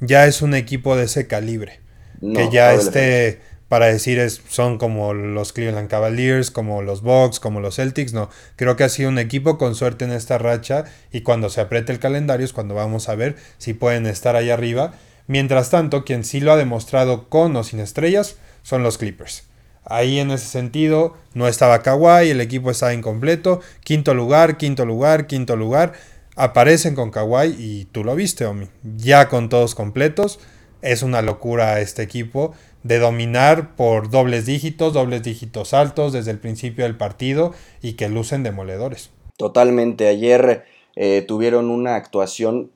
ya 0.00 0.26
es 0.26 0.42
un 0.42 0.54
equipo 0.54 0.96
de 0.96 1.04
ese 1.04 1.26
calibre. 1.26 1.80
que 2.20 2.50
ya 2.50 2.74
esté 2.74 3.40
para 3.68 3.86
decir 3.86 4.18
es, 4.18 4.40
son 4.48 4.78
como 4.78 5.12
los 5.14 5.52
Cleveland 5.52 5.88
Cavaliers, 5.88 6.50
como 6.50 6.82
los 6.82 7.02
Bucks, 7.02 7.38
como 7.38 7.60
los 7.60 7.76
Celtics, 7.76 8.12
no. 8.12 8.30
Creo 8.56 8.76
que 8.76 8.84
ha 8.84 8.88
sido 8.88 9.10
un 9.10 9.18
equipo 9.18 9.58
con 9.58 9.74
suerte 9.74 10.04
en 10.04 10.12
esta 10.12 10.38
racha 10.38 10.84
y 11.12 11.20
cuando 11.20 11.50
se 11.50 11.60
apriete 11.60 11.92
el 11.92 11.98
calendario 11.98 12.44
es 12.44 12.52
cuando 12.52 12.74
vamos 12.74 13.08
a 13.08 13.14
ver 13.14 13.36
si 13.58 13.74
pueden 13.74 14.06
estar 14.06 14.36
ahí 14.36 14.50
arriba. 14.50 14.94
Mientras 15.26 15.70
tanto, 15.70 16.04
quien 16.04 16.24
sí 16.24 16.40
lo 16.40 16.52
ha 16.52 16.56
demostrado 16.56 17.28
con 17.28 17.54
o 17.56 17.62
sin 17.62 17.80
estrellas 17.80 18.36
son 18.62 18.82
los 18.82 18.96
Clippers. 18.96 19.44
Ahí 19.88 20.18
en 20.18 20.30
ese 20.30 20.46
sentido 20.46 21.14
no 21.34 21.48
estaba 21.48 21.82
Kawhi, 21.82 22.28
el 22.28 22.40
equipo 22.40 22.70
estaba 22.70 22.92
incompleto. 22.92 23.60
Quinto 23.82 24.12
lugar, 24.12 24.58
quinto 24.58 24.84
lugar, 24.84 25.26
quinto 25.26 25.56
lugar. 25.56 25.94
Aparecen 26.36 26.94
con 26.94 27.10
Kawhi 27.10 27.56
y 27.58 27.84
tú 27.86 28.04
lo 28.04 28.14
viste, 28.14 28.44
Omi. 28.44 28.66
Ya 28.96 29.28
con 29.28 29.48
todos 29.48 29.74
completos. 29.74 30.40
Es 30.82 31.02
una 31.02 31.22
locura 31.22 31.80
este 31.80 32.02
equipo 32.02 32.52
de 32.82 32.98
dominar 32.98 33.74
por 33.76 34.10
dobles 34.10 34.46
dígitos, 34.46 34.92
dobles 34.92 35.22
dígitos 35.22 35.74
altos 35.74 36.12
desde 36.12 36.30
el 36.30 36.38
principio 36.38 36.84
del 36.84 36.96
partido 36.96 37.52
y 37.82 37.94
que 37.94 38.08
lucen 38.08 38.42
demoledores. 38.42 39.10
Totalmente. 39.36 40.06
Ayer 40.06 40.64
eh, 40.96 41.24
tuvieron 41.26 41.70
una 41.70 41.96
actuación 41.96 42.70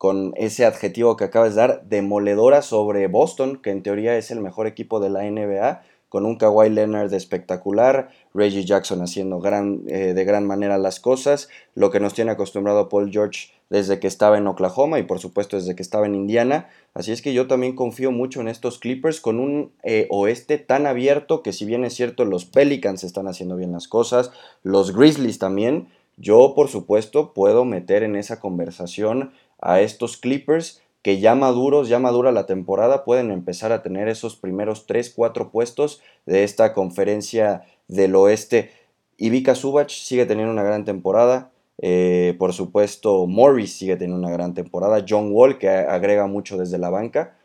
con 0.00 0.32
ese 0.36 0.64
adjetivo 0.64 1.16
que 1.16 1.24
acabas 1.24 1.54
de 1.54 1.60
dar, 1.60 1.82
demoledora 1.84 2.62
sobre 2.62 3.06
Boston, 3.06 3.60
que 3.62 3.70
en 3.70 3.82
teoría 3.82 4.16
es 4.16 4.30
el 4.30 4.40
mejor 4.40 4.66
equipo 4.66 4.98
de 4.98 5.10
la 5.10 5.22
NBA, 5.30 5.82
con 6.10 6.26
un 6.26 6.36
Kawhi 6.36 6.68
Leonard 6.68 7.14
espectacular, 7.14 8.10
Reggie 8.34 8.64
Jackson 8.64 9.00
haciendo 9.00 9.40
eh, 9.86 10.12
de 10.12 10.24
gran 10.24 10.44
manera 10.44 10.76
las 10.76 11.00
cosas, 11.00 11.48
lo 11.74 11.90
que 11.90 12.00
nos 12.00 12.14
tiene 12.14 12.32
acostumbrado 12.32 12.88
Paul 12.88 13.10
George 13.10 13.52
desde 13.70 14.00
que 14.00 14.08
estaba 14.08 14.36
en 14.36 14.48
Oklahoma 14.48 14.98
y 14.98 15.04
por 15.04 15.20
supuesto 15.20 15.56
desde 15.56 15.76
que 15.76 15.82
estaba 15.82 16.06
en 16.06 16.16
Indiana. 16.16 16.68
Así 16.94 17.12
es 17.12 17.22
que 17.22 17.32
yo 17.32 17.46
también 17.46 17.76
confío 17.76 18.10
mucho 18.10 18.40
en 18.40 18.48
estos 18.48 18.80
Clippers 18.80 19.20
con 19.20 19.38
un 19.38 19.70
eh, 19.84 20.08
oeste 20.10 20.58
tan 20.58 20.86
abierto 20.86 21.44
que 21.44 21.52
si 21.52 21.64
bien 21.64 21.84
es 21.84 21.94
cierto 21.94 22.24
los 22.24 22.44
Pelicans 22.44 23.04
están 23.04 23.28
haciendo 23.28 23.54
bien 23.54 23.70
las 23.70 23.86
cosas, 23.86 24.32
los 24.64 24.92
Grizzlies 24.92 25.38
también, 25.38 25.88
yo 26.16 26.54
por 26.56 26.68
supuesto 26.68 27.32
puedo 27.32 27.64
meter 27.64 28.02
en 28.02 28.16
esa 28.16 28.40
conversación 28.40 29.32
a 29.60 29.80
estos 29.80 30.16
Clippers 30.16 30.82
que 31.02 31.18
ya 31.18 31.34
maduros, 31.34 31.88
ya 31.88 31.98
madura 31.98 32.32
la 32.32 32.46
temporada, 32.46 33.04
pueden 33.04 33.30
empezar 33.30 33.72
a 33.72 33.82
tener 33.82 34.08
esos 34.08 34.36
primeros 34.36 34.86
3, 34.86 35.12
4 35.14 35.50
puestos 35.50 36.02
de 36.26 36.44
esta 36.44 36.72
conferencia 36.72 37.62
del 37.88 38.14
oeste. 38.14 38.70
Ivica 39.16 39.54
Subach 39.54 39.90
sigue 39.90 40.26
teniendo 40.26 40.52
una 40.52 40.62
gran 40.62 40.84
temporada. 40.84 41.50
Eh, 41.82 42.34
por 42.38 42.52
supuesto, 42.52 43.26
Morris 43.26 43.76
sigue 43.76 43.96
teniendo 43.96 44.18
una 44.18 44.34
gran 44.34 44.52
temporada. 44.52 45.04
John 45.08 45.30
Wall, 45.32 45.58
que 45.58 45.68
agrega 45.68 46.26
mucho 46.26 46.58
desde 46.58 46.78
la 46.78 46.90
banca. 46.90 47.36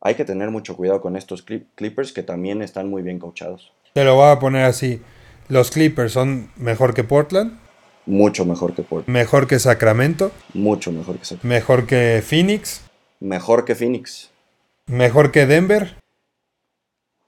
Hay 0.00 0.14
que 0.14 0.24
tener 0.24 0.50
mucho 0.50 0.76
cuidado 0.76 1.00
con 1.00 1.16
estos 1.16 1.42
Clippers 1.42 2.12
que 2.12 2.22
también 2.22 2.62
están 2.62 2.88
muy 2.88 3.02
bien 3.02 3.18
coachados. 3.18 3.72
Te 3.92 4.04
lo 4.04 4.16
voy 4.16 4.30
a 4.30 4.38
poner 4.38 4.64
así. 4.64 5.00
Los 5.48 5.70
Clippers 5.70 6.12
son 6.12 6.50
mejor 6.56 6.94
que 6.94 7.04
Portland. 7.04 7.58
Mucho 8.06 8.44
mejor 8.44 8.74
que 8.74 8.82
Portland. 8.82 9.16
Mejor 9.16 9.46
que 9.46 9.58
Sacramento. 9.58 10.32
Mucho 10.54 10.90
mejor 10.90 11.18
que 11.18 11.24
Sacramento. 11.24 11.48
Mejor 11.48 11.86
que 11.86 12.22
Phoenix. 12.26 12.82
Mejor 13.22 13.64
que 13.64 13.76
Phoenix. 13.76 14.30
Mejor 14.86 15.30
que 15.30 15.46
Denver. 15.46 15.94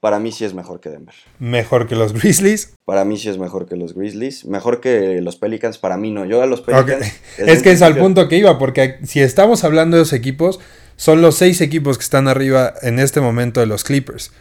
Para 0.00 0.18
mí 0.18 0.32
sí 0.32 0.44
es 0.44 0.52
mejor 0.52 0.80
que 0.80 0.90
Denver. 0.90 1.14
Mejor 1.38 1.86
que 1.86 1.94
los 1.94 2.12
Grizzlies. 2.12 2.74
Para 2.84 3.04
mí 3.04 3.16
sí 3.16 3.28
es 3.28 3.38
mejor 3.38 3.68
que 3.68 3.76
los 3.76 3.94
Grizzlies. 3.94 4.44
Mejor 4.44 4.80
que 4.80 5.20
los 5.20 5.36
Pelicans, 5.36 5.78
para 5.78 5.96
mí 5.96 6.10
no. 6.10 6.24
Yo 6.24 6.42
a 6.42 6.46
los 6.46 6.62
Pelicans. 6.62 7.14
Es 7.38 7.62
que 7.62 7.70
es 7.70 7.80
al 7.80 7.96
punto 7.96 8.28
que 8.28 8.36
iba, 8.36 8.58
porque 8.58 8.98
si 9.04 9.20
estamos 9.20 9.62
hablando 9.62 9.96
de 9.96 10.02
los 10.02 10.12
equipos, 10.12 10.58
son 10.96 11.22
los 11.22 11.36
seis 11.36 11.60
equipos 11.60 11.96
que 11.96 12.02
están 12.02 12.26
arriba 12.26 12.74
en 12.82 12.98
este 12.98 13.20
momento 13.20 13.60
de 13.60 13.66
los 13.66 13.84
Clippers. 13.84 14.32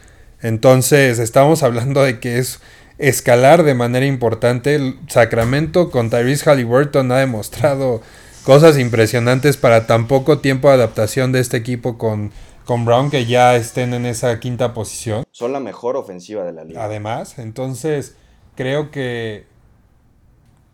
Entonces, 0.42 1.20
estamos 1.20 1.62
hablando 1.62 2.02
de 2.02 2.18
que 2.18 2.38
es 2.38 2.58
escalar 2.98 3.62
de 3.62 3.74
manera 3.74 4.06
importante. 4.06 4.74
El 4.74 4.98
Sacramento 5.06 5.92
con 5.92 6.10
Tyrese 6.10 6.50
Halliburton 6.50 7.12
ha 7.12 7.18
demostrado 7.18 8.02
cosas 8.44 8.78
impresionantes 8.78 9.56
para 9.56 9.86
tan 9.86 10.06
poco 10.06 10.38
tiempo 10.38 10.68
de 10.68 10.74
adaptación 10.74 11.32
de 11.32 11.40
este 11.40 11.56
equipo 11.56 11.98
con 11.98 12.30
con 12.64 12.84
Brown 12.84 13.10
que 13.10 13.26
ya 13.26 13.56
estén 13.56 13.92
en 13.94 14.06
esa 14.06 14.40
quinta 14.40 14.72
posición. 14.72 15.24
Son 15.32 15.52
la 15.52 15.60
mejor 15.60 15.96
ofensiva 15.96 16.44
de 16.44 16.52
la 16.52 16.64
liga. 16.64 16.84
Además, 16.84 17.38
entonces 17.38 18.16
creo 18.56 18.90
que 18.90 19.44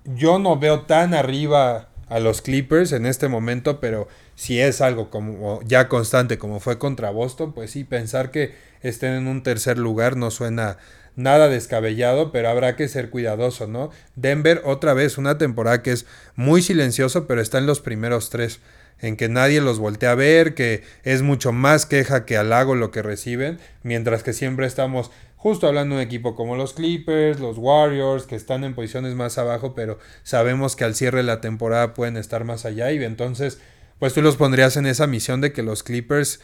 yo 0.04 0.38
no 0.38 0.58
veo 0.58 0.82
tan 0.82 1.14
arriba 1.14 1.88
a 2.08 2.20
los 2.20 2.42
Clippers 2.42 2.92
en 2.92 3.06
este 3.06 3.28
momento, 3.28 3.80
pero 3.80 4.08
si 4.34 4.60
es 4.60 4.80
algo 4.80 5.10
como 5.10 5.60
ya 5.62 5.88
constante 5.88 6.38
como 6.38 6.60
fue 6.60 6.78
contra 6.78 7.10
Boston, 7.10 7.52
pues 7.52 7.70
sí, 7.72 7.84
pensar 7.84 8.30
que 8.30 8.54
estén 8.82 9.14
en 9.14 9.26
un 9.26 9.42
tercer 9.42 9.78
lugar 9.78 10.16
no 10.16 10.30
suena 10.30 10.78
nada 11.22 11.48
descabellado, 11.48 12.32
pero 12.32 12.48
habrá 12.48 12.76
que 12.76 12.88
ser 12.88 13.10
cuidadoso, 13.10 13.66
¿no? 13.66 13.90
Denver 14.16 14.62
otra 14.64 14.94
vez 14.94 15.18
una 15.18 15.38
temporada 15.38 15.82
que 15.82 15.92
es 15.92 16.06
muy 16.34 16.62
silencioso, 16.62 17.26
pero 17.26 17.40
está 17.40 17.58
en 17.58 17.66
los 17.66 17.80
primeros 17.80 18.30
tres 18.30 18.60
en 19.00 19.16
que 19.16 19.28
nadie 19.28 19.60
los 19.60 19.78
voltea 19.78 20.12
a 20.12 20.14
ver, 20.14 20.54
que 20.54 20.82
es 21.04 21.22
mucho 21.22 21.52
más 21.52 21.86
queja 21.86 22.26
que 22.26 22.36
halago 22.36 22.74
lo 22.74 22.90
que 22.90 23.02
reciben, 23.02 23.58
mientras 23.82 24.22
que 24.22 24.32
siempre 24.32 24.66
estamos 24.66 25.10
justo 25.36 25.66
hablando 25.66 25.96
de 25.96 26.02
un 26.02 26.06
equipo 26.06 26.34
como 26.34 26.54
los 26.54 26.74
Clippers, 26.74 27.40
los 27.40 27.56
Warriors, 27.56 28.24
que 28.24 28.36
están 28.36 28.62
en 28.62 28.74
posiciones 28.74 29.14
más 29.14 29.38
abajo, 29.38 29.74
pero 29.74 29.98
sabemos 30.22 30.76
que 30.76 30.84
al 30.84 30.94
cierre 30.94 31.18
de 31.18 31.24
la 31.24 31.40
temporada 31.40 31.94
pueden 31.94 32.18
estar 32.18 32.44
más 32.44 32.66
allá 32.66 32.92
y 32.92 33.02
entonces, 33.02 33.58
pues 33.98 34.12
tú 34.12 34.20
los 34.20 34.36
pondrías 34.36 34.76
en 34.76 34.84
esa 34.84 35.06
misión 35.06 35.40
de 35.40 35.52
que 35.52 35.62
los 35.62 35.82
Clippers, 35.82 36.40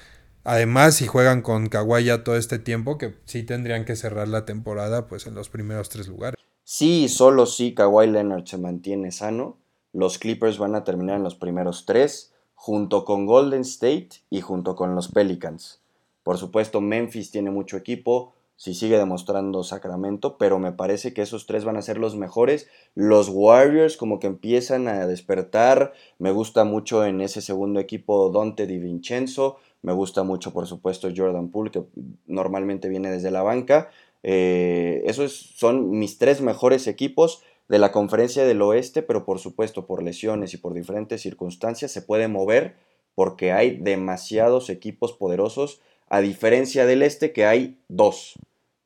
además 0.46 0.94
si 0.94 1.06
juegan 1.06 1.42
con 1.42 1.68
Kawhi 1.68 2.04
ya 2.04 2.24
todo 2.24 2.36
este 2.36 2.58
tiempo, 2.58 2.96
que 2.96 3.14
sí 3.24 3.42
tendrían 3.42 3.84
que 3.84 3.96
cerrar 3.96 4.28
la 4.28 4.44
temporada 4.44 5.06
pues 5.08 5.26
en 5.26 5.34
los 5.34 5.48
primeros 5.48 5.88
tres 5.88 6.08
lugares. 6.08 6.40
Sí, 6.64 7.08
solo 7.08 7.46
si 7.46 7.74
Kawhi 7.74 8.06
Leonard 8.06 8.46
se 8.46 8.58
mantiene 8.58 9.12
sano, 9.12 9.58
los 9.92 10.18
Clippers 10.18 10.58
van 10.58 10.74
a 10.74 10.84
terminar 10.84 11.16
en 11.16 11.22
los 11.22 11.34
primeros 11.34 11.84
tres 11.84 12.32
junto 12.54 13.04
con 13.04 13.26
Golden 13.26 13.62
State 13.62 14.08
y 14.30 14.40
junto 14.40 14.76
con 14.76 14.94
los 14.94 15.08
Pelicans. 15.08 15.80
Por 16.22 16.38
supuesto, 16.38 16.80
Memphis 16.80 17.30
tiene 17.30 17.50
mucho 17.50 17.76
equipo, 17.76 18.32
si 18.56 18.74
sigue 18.74 18.98
demostrando 18.98 19.62
Sacramento, 19.62 20.38
pero 20.38 20.58
me 20.58 20.72
parece 20.72 21.12
que 21.12 21.22
esos 21.22 21.46
tres 21.46 21.64
van 21.64 21.76
a 21.76 21.82
ser 21.82 21.98
los 21.98 22.16
mejores. 22.16 22.68
Los 22.94 23.28
Warriors 23.28 23.96
como 23.96 24.18
que 24.18 24.26
empiezan 24.26 24.88
a 24.88 25.06
despertar, 25.06 25.92
me 26.18 26.32
gusta 26.32 26.64
mucho 26.64 27.04
en 27.04 27.20
ese 27.20 27.42
segundo 27.42 27.80
equipo 27.80 28.30
Dante 28.30 28.66
Di 28.66 28.78
Vincenzo, 28.78 29.58
me 29.86 29.92
gusta 29.92 30.24
mucho 30.24 30.52
por 30.52 30.66
supuesto 30.66 31.08
Jordan 31.16 31.48
Poole 31.48 31.70
que 31.70 31.84
normalmente 32.26 32.88
viene 32.88 33.08
desde 33.08 33.30
la 33.30 33.44
banca. 33.44 33.88
Eh, 34.24 35.04
esos 35.06 35.32
son 35.32 35.90
mis 35.90 36.18
tres 36.18 36.40
mejores 36.40 36.88
equipos 36.88 37.44
de 37.68 37.78
la 37.78 37.92
conferencia 37.92 38.44
del 38.44 38.62
oeste, 38.62 39.02
pero 39.02 39.24
por 39.24 39.38
supuesto 39.38 39.86
por 39.86 40.02
lesiones 40.02 40.54
y 40.54 40.56
por 40.56 40.74
diferentes 40.74 41.22
circunstancias 41.22 41.92
se 41.92 42.02
puede 42.02 42.26
mover 42.26 42.74
porque 43.14 43.52
hay 43.52 43.76
demasiados 43.76 44.70
equipos 44.70 45.12
poderosos, 45.12 45.80
a 46.08 46.20
diferencia 46.20 46.84
del 46.84 47.02
este 47.02 47.32
que 47.32 47.46
hay 47.46 47.78
dos. 47.86 48.34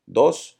Dos, 0.04 0.58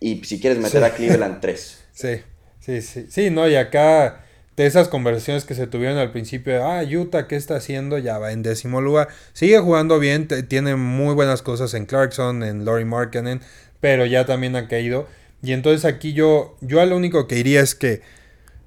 y 0.00 0.24
si 0.24 0.40
quieres 0.40 0.58
meter 0.58 0.82
a 0.84 0.94
Cleveland, 0.94 1.40
tres. 1.40 1.84
Sí, 1.92 2.16
sí, 2.60 2.80
sí. 2.80 3.06
Sí, 3.10 3.28
no, 3.28 3.46
y 3.46 3.54
acá 3.56 4.21
de 4.56 4.66
esas 4.66 4.88
conversaciones 4.88 5.44
que 5.44 5.54
se 5.54 5.66
tuvieron 5.66 5.98
al 5.98 6.12
principio, 6.12 6.64
ah, 6.64 6.82
Utah, 6.82 7.26
¿qué 7.26 7.36
está 7.36 7.56
haciendo? 7.56 7.98
Ya 7.98 8.18
va 8.18 8.32
en 8.32 8.42
décimo 8.42 8.80
lugar. 8.80 9.08
Sigue 9.32 9.58
jugando 9.58 9.98
bien, 9.98 10.28
tiene 10.48 10.76
muy 10.76 11.14
buenas 11.14 11.42
cosas 11.42 11.74
en 11.74 11.86
Clarkson, 11.86 12.42
en 12.42 12.64
Laurie 12.64 12.84
Markkinen, 12.84 13.40
pero 13.80 14.04
ya 14.04 14.26
también 14.26 14.56
ha 14.56 14.68
caído. 14.68 15.06
Y 15.42 15.52
entonces 15.52 15.84
aquí 15.84 16.12
yo, 16.12 16.56
yo 16.60 16.80
a 16.80 16.86
lo 16.86 16.96
único 16.96 17.26
que 17.26 17.36
diría 17.36 17.60
es 17.60 17.74
que 17.74 18.02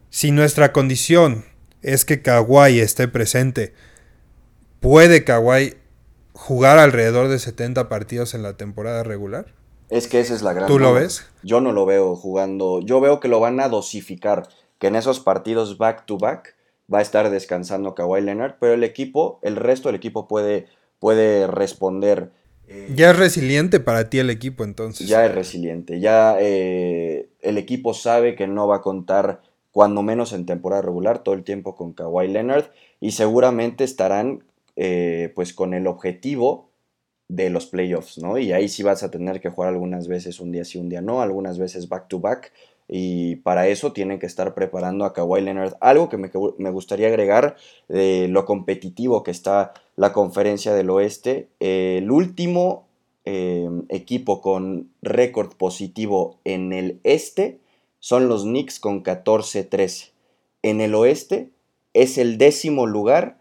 si 0.10 0.32
nuestra 0.32 0.72
condición 0.74 1.46
es 1.82 2.04
que 2.04 2.22
Kawhi 2.22 2.80
esté 2.80 3.08
presente, 3.08 3.74
puede 4.80 5.24
Kawhi 5.24 5.76
jugar 6.36 6.78
alrededor 6.78 7.28
de 7.30 7.40
70 7.40 7.90
partidos 7.90 8.34
en 8.34 8.44
la 8.44 8.58
temporada 8.58 9.04
regular? 9.04 9.54
Es 9.90 10.08
que 10.08 10.20
esa 10.20 10.34
es 10.34 10.42
la 10.42 10.54
gran. 10.54 10.68
¿Tú 10.68 10.80
lo 10.80 10.94
ves? 10.94 11.26
Yo 11.44 11.62
no 11.62 11.72
lo 11.72 11.86
veo 11.86 12.16
jugando. 12.16 12.82
Yo 12.82 13.00
veo 13.00 13.20
que 13.20 13.28
lo 13.28 13.40
van 13.40 13.60
a 13.60 13.70
dosificar. 13.70 14.48
Que 14.86 14.90
en 14.90 14.98
esos 14.98 15.20
partidos 15.20 15.80
back 15.80 16.06
to 16.06 16.20
back 16.20 16.56
va 16.94 17.00
a 17.00 17.02
estar 17.02 17.32
descansando 17.32 17.96
Kawhi 17.96 18.22
Leonard. 18.22 18.58
Pero 18.60 18.76
el 18.76 18.84
equipo, 18.84 19.40
el 19.42 19.56
resto 19.56 19.90
del 19.90 19.96
equipo 19.96 20.28
puede, 20.28 20.68
puede 21.00 21.48
responder. 21.48 22.30
Eh, 22.68 22.94
ya 22.96 23.10
es 23.10 23.18
resiliente 23.18 23.80
para 23.80 24.12
ti 24.12 24.20
el 24.20 24.30
equipo 24.30 24.64
entonces. 24.64 25.08
Ya 25.08 25.26
es 25.26 25.34
resiliente. 25.34 26.00
Ya 26.00 26.38
eh, 26.40 27.30
el 27.42 27.58
equipo 27.58 27.96
sabe 27.96 28.36
que 28.36 28.46
no 28.46 28.68
va 28.68 28.76
a 28.76 28.82
contar, 28.82 29.42
cuando 29.72 30.04
menos 30.04 30.34
en 30.34 30.46
temporada 30.46 30.84
regular, 30.84 31.24
todo 31.24 31.34
el 31.34 31.44
tiempo 31.44 31.76
con 31.76 31.94
Kawhi 31.94 32.28
Leonard. 32.28 32.66
Y 33.00 33.14
seguramente 33.14 33.84
estarán 33.84 34.44
eh, 34.76 35.32
pues 35.34 35.52
con 35.56 35.74
el 35.74 35.88
objetivo 35.88 36.70
de 37.28 37.50
los 37.50 37.66
playoffs, 37.66 38.20
¿no? 38.20 38.38
Y 38.38 38.52
ahí 38.52 38.70
sí 38.70 38.84
vas 38.84 39.02
a 39.02 39.10
tener 39.10 39.42
que 39.42 39.50
jugar 39.50 39.74
algunas 39.74 40.08
veces 40.08 40.40
un 40.40 40.52
día 40.52 40.64
sí, 40.64 40.78
un 40.78 40.90
día 40.90 41.02
no, 41.02 41.24
algunas 41.24 41.58
veces 41.58 41.90
back 41.90 42.08
to 42.08 42.20
back. 42.20 42.52
Y 42.88 43.38
para 43.38 43.68
eso 43.68 43.94
tienen 43.94 44.20
que 44.20 44.28
estar 44.28 44.54
preparando 44.54 45.06
a 45.06 45.14
Kawhi 45.14 45.42
Leonard. 45.42 45.74
Algo 45.82 46.10
que 46.10 46.18
me, 46.18 46.72
gustaría 46.72 47.08
agregar 47.08 47.56
de 47.88 48.28
lo 48.28 48.46
competitivo 48.46 49.24
que 49.24 49.32
está 49.32 49.74
la 49.96 50.14
conferencia 50.14 50.74
del 50.74 50.90
oeste. 50.90 51.50
el 51.60 52.12
último 52.12 52.88
eh, 53.26 53.68
equipo 53.90 54.40
con 54.40 54.92
récord 55.02 55.56
positivo 55.56 56.40
en 56.44 56.74
el 56.74 57.00
este 57.04 57.60
son 58.00 58.28
los 58.28 58.44
Knicks 58.44 58.80
con 58.80 59.04
14-13. 59.04 60.12
En 60.62 60.80
el 60.80 60.94
oeste 60.94 61.50
es 61.94 62.20
el 62.20 62.38
décimo 62.38 62.86
lugar 62.86 63.40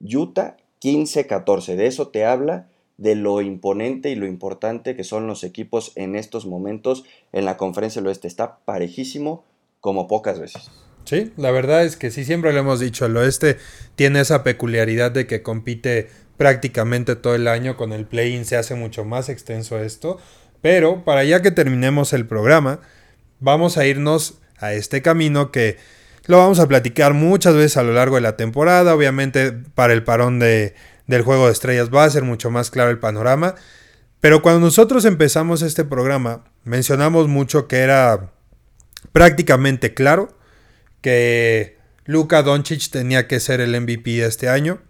Utah 0.00 0.56
15-14. 0.80 1.74
De 1.74 1.86
eso 1.86 2.08
te 2.08 2.24
habla 2.24 2.67
de 2.98 3.14
lo 3.14 3.40
imponente 3.40 4.10
y 4.10 4.16
lo 4.16 4.26
importante 4.26 4.94
que 4.94 5.04
son 5.04 5.26
los 5.26 5.44
equipos 5.44 5.92
en 5.94 6.16
estos 6.16 6.44
momentos 6.44 7.04
en 7.32 7.44
la 7.44 7.56
conferencia 7.56 8.02
del 8.02 8.08
oeste. 8.08 8.28
Está 8.28 8.58
parejísimo 8.64 9.44
como 9.80 10.06
pocas 10.06 10.38
veces. 10.38 10.70
Sí, 11.04 11.32
la 11.36 11.50
verdad 11.50 11.84
es 11.84 11.96
que 11.96 12.10
sí, 12.10 12.24
siempre 12.24 12.52
lo 12.52 12.58
hemos 12.58 12.80
dicho, 12.80 13.06
el 13.06 13.16
oeste 13.16 13.56
tiene 13.96 14.20
esa 14.20 14.42
peculiaridad 14.42 15.10
de 15.10 15.26
que 15.26 15.42
compite 15.42 16.10
prácticamente 16.36 17.16
todo 17.16 17.34
el 17.34 17.48
año, 17.48 17.78
con 17.78 17.94
el 17.94 18.04
play-in 18.04 18.44
se 18.44 18.56
hace 18.56 18.74
mucho 18.74 19.06
más 19.06 19.30
extenso 19.30 19.78
esto, 19.78 20.18
pero 20.60 21.04
para 21.04 21.24
ya 21.24 21.40
que 21.40 21.50
terminemos 21.50 22.12
el 22.12 22.26
programa, 22.26 22.80
vamos 23.40 23.78
a 23.78 23.86
irnos 23.86 24.40
a 24.58 24.74
este 24.74 25.00
camino 25.00 25.50
que 25.50 25.76
lo 26.26 26.36
vamos 26.36 26.58
a 26.60 26.68
platicar 26.68 27.14
muchas 27.14 27.54
veces 27.54 27.78
a 27.78 27.82
lo 27.82 27.92
largo 27.94 28.16
de 28.16 28.20
la 28.20 28.36
temporada. 28.36 28.94
Obviamente 28.94 29.52
para 29.52 29.94
el 29.94 30.04
parón 30.04 30.38
de, 30.38 30.74
del 31.08 31.22
juego 31.22 31.46
de 31.46 31.52
estrellas 31.52 31.90
va 31.92 32.04
a 32.04 32.10
ser 32.10 32.22
mucho 32.22 32.50
más 32.50 32.70
claro 32.70 32.90
el 32.90 33.00
panorama. 33.00 33.56
Pero 34.20 34.42
cuando 34.42 34.60
nosotros 34.60 35.04
empezamos 35.04 35.62
este 35.62 35.84
programa, 35.84 36.44
mencionamos 36.64 37.26
mucho 37.26 37.66
que 37.66 37.78
era 37.78 38.32
prácticamente 39.12 39.94
claro 39.94 40.36
que 41.00 41.78
Luka 42.04 42.42
Doncic 42.42 42.90
tenía 42.90 43.26
que 43.26 43.40
ser 43.40 43.60
el 43.60 43.80
MVP 43.80 44.24
este 44.24 44.48
año. 44.48 44.80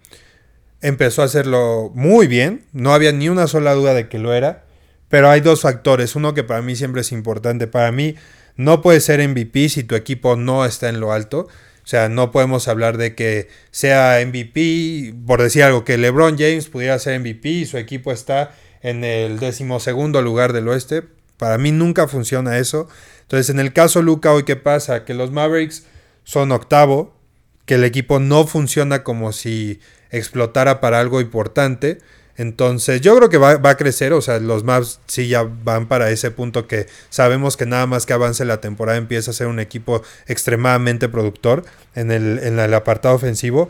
Empezó 0.81 1.23
a 1.23 1.27
hacerlo 1.27 1.91
muy 1.95 2.27
bien, 2.27 2.67
no 2.73 2.95
había 2.95 3.13
ni 3.13 3.29
una 3.29 3.47
sola 3.47 3.75
duda 3.75 3.95
de 3.95 4.09
que 4.09 4.19
lo 4.19 4.33
era, 4.33 4.65
pero 5.09 5.29
hay 5.29 5.41
dos 5.41 5.63
factores, 5.63 6.15
uno 6.15 6.35
que 6.35 6.45
para 6.45 6.63
mí 6.63 6.77
siempre 6.77 7.01
es 7.01 7.13
importante. 7.13 7.67
Para 7.67 7.91
mí, 7.93 8.15
no 8.57 8.83
puedes 8.83 9.05
ser 9.05 9.27
MVP 9.27 9.69
si 9.69 9.85
tu 9.85 9.95
equipo 9.95 10.37
no 10.37 10.65
está 10.65 10.89
en 10.89 11.01
lo 11.01 11.13
alto. 11.13 11.49
O 11.89 11.91
sea, 11.91 12.11
no 12.11 12.31
podemos 12.33 12.69
hablar 12.69 12.99
de 12.99 13.15
que 13.15 13.49
sea 13.71 14.23
MVP, 14.23 15.15
por 15.27 15.41
decir 15.41 15.63
algo, 15.63 15.87
que 15.87 15.97
LeBron 15.97 16.37
James 16.37 16.69
pudiera 16.69 16.99
ser 16.99 17.19
MVP 17.19 17.49
y 17.49 17.65
su 17.65 17.79
equipo 17.79 18.13
está 18.13 18.55
en 18.83 19.05
el 19.05 19.39
decimosegundo 19.39 20.21
lugar 20.21 20.53
del 20.53 20.69
oeste. 20.69 21.05
Para 21.39 21.57
mí 21.57 21.73
nunca 21.73 22.07
funciona 22.07 22.59
eso. 22.59 22.91
Entonces, 23.23 23.49
en 23.49 23.59
el 23.59 23.73
caso 23.73 24.03
Luca, 24.03 24.35
hoy 24.35 24.43
qué 24.43 24.55
pasa? 24.55 25.07
Que 25.07 25.15
los 25.15 25.31
Mavericks 25.31 25.87
son 26.25 26.53
octavo, 26.53 27.17
que 27.65 27.77
el 27.77 27.85
equipo 27.85 28.21
no 28.21 28.47
funciona 28.47 29.03
como 29.03 29.33
si 29.33 29.81
explotara 30.11 30.83
para 30.83 31.01
algo 31.01 31.23
importante. 31.23 32.01
Entonces, 32.39 33.01
yo 33.01 33.17
creo 33.17 33.29
que 33.29 33.37
va, 33.37 33.51
a 33.51 33.77
crecer, 33.77 34.13
o 34.13 34.23
sea, 34.23 34.39
los 34.39 34.63
Maps 34.63 35.01
sí 35.07 35.27
ya 35.27 35.43
van 35.43 35.89
para 35.89 36.09
ese 36.11 36.31
punto 36.31 36.69
que 36.69 36.87
sabemos 37.11 37.57
que 37.57 37.67
nada 37.67 37.87
más 37.87 38.07
que 38.07 38.13
avance 38.13 38.45
la 38.45 38.61
temporada 38.61 38.97
empieza 38.97 39.33
a 39.33 39.35
ser 39.35 39.49
un 39.49 39.59
equipo 39.59 40.03
extremadamente 40.29 41.09
productor 41.09 41.65
en 41.97 42.13
el, 42.13 42.39
en 42.39 42.61
el 42.61 42.73
apartado 42.75 43.17
ofensivo. 43.17 43.69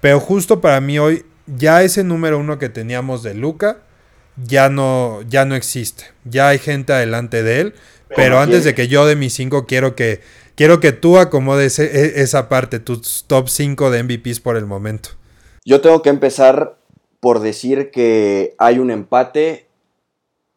Pero 0.00 0.18
justo 0.18 0.62
para 0.62 0.80
mí 0.80 0.98
hoy, 0.98 1.26
ya 1.46 1.82
ese 1.82 2.04
número 2.04 2.38
uno 2.38 2.58
que 2.58 2.70
teníamos 2.70 3.22
de 3.22 3.34
Luca, 3.34 3.80
ya 4.42 4.70
no, 4.70 5.20
ya 5.28 5.44
no 5.44 5.54
existe. 5.54 6.04
Ya 6.24 6.48
hay 6.48 6.58
gente 6.58 6.94
adelante 6.94 7.42
de 7.42 7.60
él. 7.60 7.74
Pero, 8.14 8.38
antes 8.38 8.64
de 8.64 8.74
que 8.74 8.88
yo 8.88 9.04
de 9.04 9.16
mis 9.16 9.34
cinco 9.34 9.66
quiero 9.66 9.94
que, 9.94 10.22
quiero 10.54 10.80
que 10.80 10.92
tú 10.92 11.18
acomodes 11.18 11.78
e, 11.78 12.22
esa 12.22 12.48
parte, 12.48 12.78
tus 12.78 13.24
top 13.26 13.48
5 13.50 13.90
de 13.90 14.02
MVPs 14.02 14.40
por 14.40 14.56
el 14.56 14.64
momento. 14.64 15.10
Yo 15.64 15.80
tengo 15.80 16.00
que 16.00 16.10
empezar 16.10 16.75
por 17.20 17.40
decir 17.40 17.90
que 17.90 18.54
hay 18.58 18.78
un 18.78 18.90
empate 18.90 19.66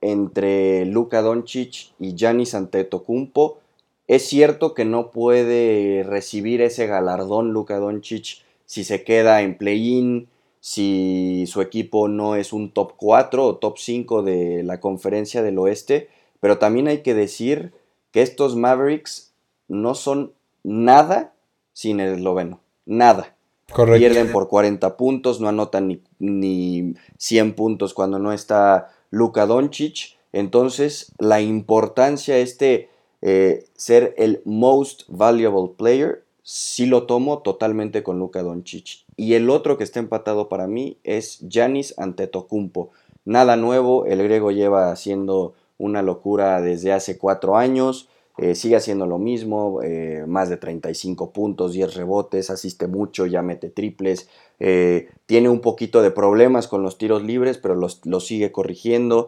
entre 0.02 0.86
Luka 0.86 1.22
Doncic 1.22 1.92
y 2.00 2.16
Giannis 2.16 2.56
Antetokounmpo. 2.56 3.60
Es 4.08 4.26
cierto 4.26 4.74
que 4.74 4.86
no 4.86 5.12
puede 5.12 6.04
recibir 6.04 6.62
ese 6.62 6.88
galardón 6.88 7.52
Luka 7.52 7.78
Doncic 7.78 8.44
si 8.66 8.84
se 8.84 9.04
queda 9.04 9.42
en 9.42 9.58
play-in, 9.58 10.28
si 10.62 11.46
su 11.48 11.62
equipo 11.62 12.08
no 12.08 12.36
es 12.36 12.54
un 12.54 12.72
top 12.72 12.94
4 12.98 13.46
o 13.46 13.56
top 13.58 13.78
5 13.78 14.24
de 14.24 14.64
la 14.64 14.80
conferencia 14.80 15.42
del 15.42 15.58
oeste, 15.58 16.10
pero 16.40 16.58
también 16.58 16.88
hay 16.88 17.02
que 17.02 17.14
decir 17.14 17.74
que 18.12 18.22
estos 18.22 18.56
Mavericks 18.56 19.34
no 19.68 19.96
son 19.96 20.34
nada 20.64 21.34
sin 21.74 22.00
el 22.00 22.16
esloveno, 22.16 22.60
nada. 22.86 23.36
Pierden 23.76 24.32
por 24.32 24.48
40 24.48 24.98
puntos, 24.98 25.40
no 25.40 25.48
anotan 25.48 25.88
ni, 25.88 26.02
ni 26.20 26.94
100 27.18 27.56
puntos 27.56 27.94
cuando 27.94 28.20
no 28.20 28.32
está 28.32 28.92
Luka 29.10 29.46
Doncic. 29.46 30.18
Entonces, 30.32 31.12
la 31.18 31.42
importancia 31.42 32.38
este 32.38 32.90
eh, 33.22 33.66
ser 33.76 34.14
el 34.18 34.42
most 34.46 35.04
valuable 35.08 35.74
player, 35.76 36.24
sí 36.44 36.86
lo 36.86 37.06
tomo 37.06 37.40
totalmente 37.40 38.02
con 38.04 38.20
Luka 38.20 38.42
Doncic. 38.42 39.04
Y 39.18 39.34
el 39.34 39.50
otro 39.50 39.78
que 39.78 39.84
está 39.84 40.00
empatado 40.00 40.48
para 40.48 40.68
mí 40.68 40.98
es 41.04 41.40
Giannis 41.50 41.94
Antetokounmpo. 41.98 42.92
Nada 43.26 43.58
nuevo, 43.58 44.06
el 44.06 44.24
griego 44.24 44.52
lleva 44.52 44.92
haciendo 44.92 45.54
una 45.78 46.02
locura 46.02 46.62
desde 46.62 46.94
hace 46.94 47.18
cuatro 47.18 47.58
años. 47.58 48.08
Eh, 48.42 48.56
sigue 48.56 48.78
haciendo 48.78 49.06
lo 49.06 49.18
mismo, 49.18 49.82
eh, 49.84 50.24
más 50.26 50.48
de 50.48 50.56
35 50.56 51.32
puntos, 51.32 51.74
10 51.74 51.96
rebotes, 51.96 52.50
asiste 52.50 52.88
mucho, 52.88 53.26
ya 53.26 53.42
mete 53.42 53.70
triples, 53.70 54.30
eh, 54.62 55.10
tiene 55.26 55.50
un 55.50 55.60
poquito 55.60 56.02
de 56.02 56.12
problemas 56.12 56.70
con 56.70 56.82
los 56.82 56.98
tiros 56.98 57.22
libres, 57.22 57.58
pero 57.58 57.76
los, 57.76 58.00
sigue 58.26 58.54
corrigiendo. 58.54 59.28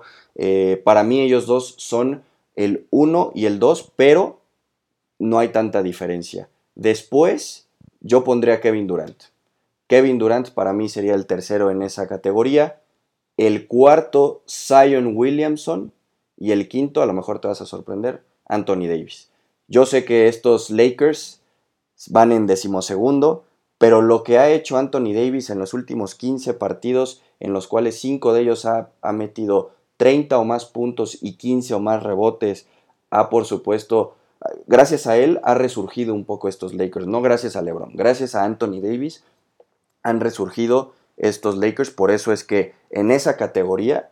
para 0.85 1.03
mí 1.03 1.19
ellos 1.19 1.45
dos 1.45 1.75
son 1.77 2.23
el 2.55 2.87
1 2.89 3.33
y 3.35 3.47
el 3.47 3.59
2, 3.59 3.91
pero 3.97 4.39
no 5.19 5.39
hay 5.39 5.49
tanta 5.49 5.83
diferencia. 5.83 6.47
Después 6.75 7.67
yo 7.99 8.23
pondría 8.23 8.55
a 8.55 8.61
Kevin 8.61 8.87
Durant. 8.87 9.23
Kevin 9.87 10.19
Durant 10.19 10.51
para 10.51 10.71
mí 10.71 10.87
sería 10.87 11.15
el 11.15 11.25
tercero 11.25 11.69
en 11.69 11.81
esa 11.81 12.07
categoría. 12.07 12.79
El 13.35 13.67
cuarto, 13.67 14.41
Zion 14.47 15.17
Williamson. 15.17 15.91
Y 16.37 16.51
el 16.51 16.69
quinto, 16.69 17.01
a 17.01 17.05
lo 17.05 17.13
mejor 17.13 17.39
te 17.39 17.49
vas 17.49 17.61
a 17.61 17.65
sorprender, 17.65 18.23
Anthony 18.51 18.87
Davis. 18.87 19.29
Yo 19.67 19.85
sé 19.85 20.03
que 20.05 20.27
estos 20.27 20.69
Lakers 20.69 21.41
van 22.07 22.31
en 22.31 22.45
decimosegundo, 22.45 23.45
pero 23.77 24.01
lo 24.01 24.23
que 24.23 24.37
ha 24.37 24.49
hecho 24.49 24.77
Anthony 24.77 25.13
Davis 25.13 25.49
en 25.49 25.57
los 25.57 25.73
últimos 25.73 26.13
15 26.13 26.53
partidos, 26.53 27.21
en 27.39 27.53
los 27.53 27.67
cuales 27.67 27.99
5 27.99 28.33
de 28.33 28.41
ellos 28.41 28.65
ha, 28.65 28.91
metido 29.13 29.71
30 29.97 30.37
o 30.37 30.43
más 30.43 30.65
puntos 30.65 31.17
y 31.21 31.37
15 31.37 31.73
o 31.73 31.79
más 31.79 32.03
rebotes, 32.03 32.67
ha 33.09 33.29
por 33.29 33.45
supuesto, 33.45 34.15
gracias 34.67 35.07
a 35.07 35.17
él 35.17 35.39
ha 35.43 35.53
resurgido 35.53 36.13
un 36.13 36.25
poco 36.25 36.49
estos 36.49 36.73
Lakers, 36.73 37.07
no 37.07 37.21
gracias 37.21 37.55
a 37.55 37.61
LeBron, 37.61 37.95
gracias 37.95 38.35
a 38.35 38.43
Anthony 38.43 38.81
Davis 38.81 39.23
han 40.03 40.19
resurgido 40.19 40.93
estos 41.17 41.57
Lakers, 41.57 41.91
por 41.91 42.11
eso 42.11 42.33
es 42.33 42.43
que 42.43 42.73
en 42.89 43.11
esa 43.11 43.37
categoría 43.37 44.09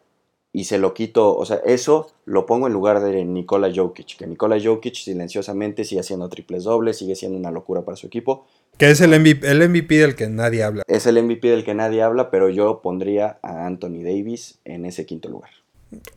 y 0.52 0.64
se 0.64 0.80
lo 0.80 0.94
quito, 0.94 1.36
o 1.36 1.46
sea, 1.46 1.58
eso 1.66 2.12
lo 2.26 2.46
pongo 2.46 2.68
en 2.68 2.74
lugar 2.74 3.02
de 3.02 3.24
Nikola 3.24 3.72
Jokic, 3.74 4.18
que 4.18 4.26
Nikola 4.26 4.58
Jokic 4.62 4.96
silenciosamente 4.96 5.84
sigue 5.84 6.02
haciendo 6.02 6.28
triples 6.28 6.64
dobles, 6.64 6.98
sigue 6.98 7.16
siendo 7.16 7.38
una 7.38 7.52
locura 7.52 7.84
para 7.84 7.96
su 7.96 8.08
equipo. 8.08 8.48
Que 8.78 8.90
es 8.90 9.02
el 9.02 9.20
MVP, 9.20 9.48
el 9.48 9.70
MVP 9.70 9.98
del 9.98 10.16
que 10.16 10.28
nadie 10.28 10.64
habla. 10.64 10.84
Es 10.88 11.06
el 11.06 11.22
MVP 11.22 11.50
del 11.50 11.64
que 11.64 11.76
nadie 11.76 12.02
habla, 12.02 12.32
pero 12.32 12.50
yo 12.50 12.82
pondría 12.82 13.38
a 13.44 13.68
Anthony 13.68 14.02
Davis 14.04 14.60
en 14.66 14.86
ese 14.86 15.06
quinto 15.06 15.30
lugar. 15.30 15.52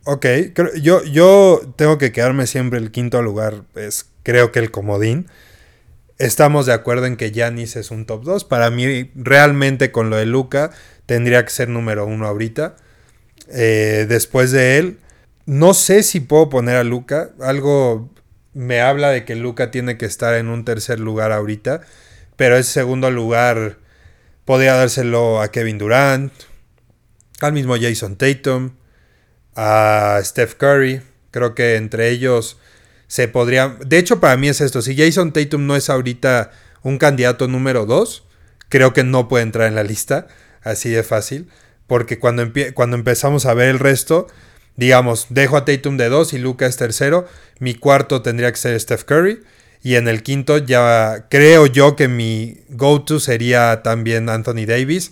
Ok, 0.05 0.25
yo, 0.81 1.03
yo 1.03 1.61
tengo 1.75 1.97
que 1.97 2.11
quedarme 2.11 2.47
siempre 2.47 2.79
el 2.79 2.91
quinto 2.91 3.21
lugar, 3.21 3.63
es 3.75 4.11
creo 4.23 4.51
que 4.51 4.59
el 4.59 4.71
comodín. 4.71 5.27
Estamos 6.19 6.65
de 6.65 6.73
acuerdo 6.73 7.05
en 7.05 7.17
que 7.17 7.31
Yanis 7.31 7.75
es 7.75 7.91
un 7.91 8.05
top 8.05 8.23
2. 8.23 8.45
Para 8.45 8.69
mí, 8.69 9.11
realmente 9.15 9.91
con 9.91 10.09
lo 10.09 10.15
de 10.15 10.25
Luca, 10.25 10.71
tendría 11.05 11.43
que 11.43 11.49
ser 11.49 11.69
número 11.69 12.05
uno 12.05 12.27
ahorita. 12.27 12.77
Eh, 13.53 14.05
después 14.09 14.51
de 14.51 14.77
él. 14.77 14.99
No 15.45 15.73
sé 15.73 16.03
si 16.03 16.19
puedo 16.19 16.49
poner 16.49 16.75
a 16.75 16.83
Luca. 16.83 17.29
Algo 17.39 18.09
me 18.53 18.81
habla 18.81 19.09
de 19.09 19.25
que 19.25 19.35
Luca 19.35 19.71
tiene 19.71 19.97
que 19.97 20.05
estar 20.05 20.35
en 20.35 20.49
un 20.49 20.65
tercer 20.65 20.99
lugar 20.99 21.31
ahorita. 21.31 21.81
Pero 22.35 22.57
ese 22.57 22.71
segundo 22.71 23.11
lugar 23.11 23.77
podría 24.45 24.73
dárselo 24.73 25.41
a 25.41 25.51
Kevin 25.51 25.77
Durant, 25.77 26.33
al 27.41 27.53
mismo 27.53 27.75
Jason 27.79 28.17
Tatum, 28.17 28.71
a 29.55 30.19
Steph 30.23 30.55
Curry. 30.55 31.01
Creo 31.31 31.55
que 31.55 31.75
entre 31.75 32.09
ellos 32.09 32.57
se 33.07 33.27
podría... 33.27 33.77
De 33.85 33.97
hecho, 33.97 34.19
para 34.19 34.37
mí 34.37 34.47
es 34.47 34.61
esto. 34.61 34.81
Si 34.81 34.95
Jason 34.95 35.31
Tatum 35.31 35.67
no 35.67 35.75
es 35.75 35.89
ahorita 35.89 36.51
un 36.81 36.97
candidato 36.97 37.47
número 37.47 37.85
2, 37.85 38.23
creo 38.69 38.93
que 38.93 39.03
no 39.03 39.27
puede 39.27 39.43
entrar 39.43 39.67
en 39.67 39.75
la 39.75 39.83
lista. 39.83 40.27
Así 40.61 40.89
de 40.89 41.03
fácil. 41.03 41.49
Porque 41.87 42.19
cuando, 42.19 42.51
cuando 42.73 42.95
empezamos 42.95 43.45
a 43.45 43.53
ver 43.53 43.69
el 43.69 43.79
resto, 43.79 44.27
digamos, 44.75 45.27
dejo 45.29 45.57
a 45.57 45.65
Tatum 45.65 45.97
de 45.97 46.09
2 46.09 46.33
y 46.33 46.37
Luca 46.39 46.65
es 46.65 46.77
tercero. 46.77 47.27
Mi 47.59 47.75
cuarto 47.75 48.21
tendría 48.21 48.51
que 48.51 48.57
ser 48.57 48.79
Steph 48.79 49.03
Curry. 49.03 49.43
Y 49.81 49.95
en 49.95 50.07
el 50.07 50.23
quinto 50.23 50.57
ya 50.57 51.27
creo 51.29 51.65
yo 51.65 51.95
que 51.95 52.07
mi 52.07 52.57
go-to 52.69 53.19
sería 53.19 53.81
también 53.83 54.29
Anthony 54.29 54.65
Davis. 54.65 55.11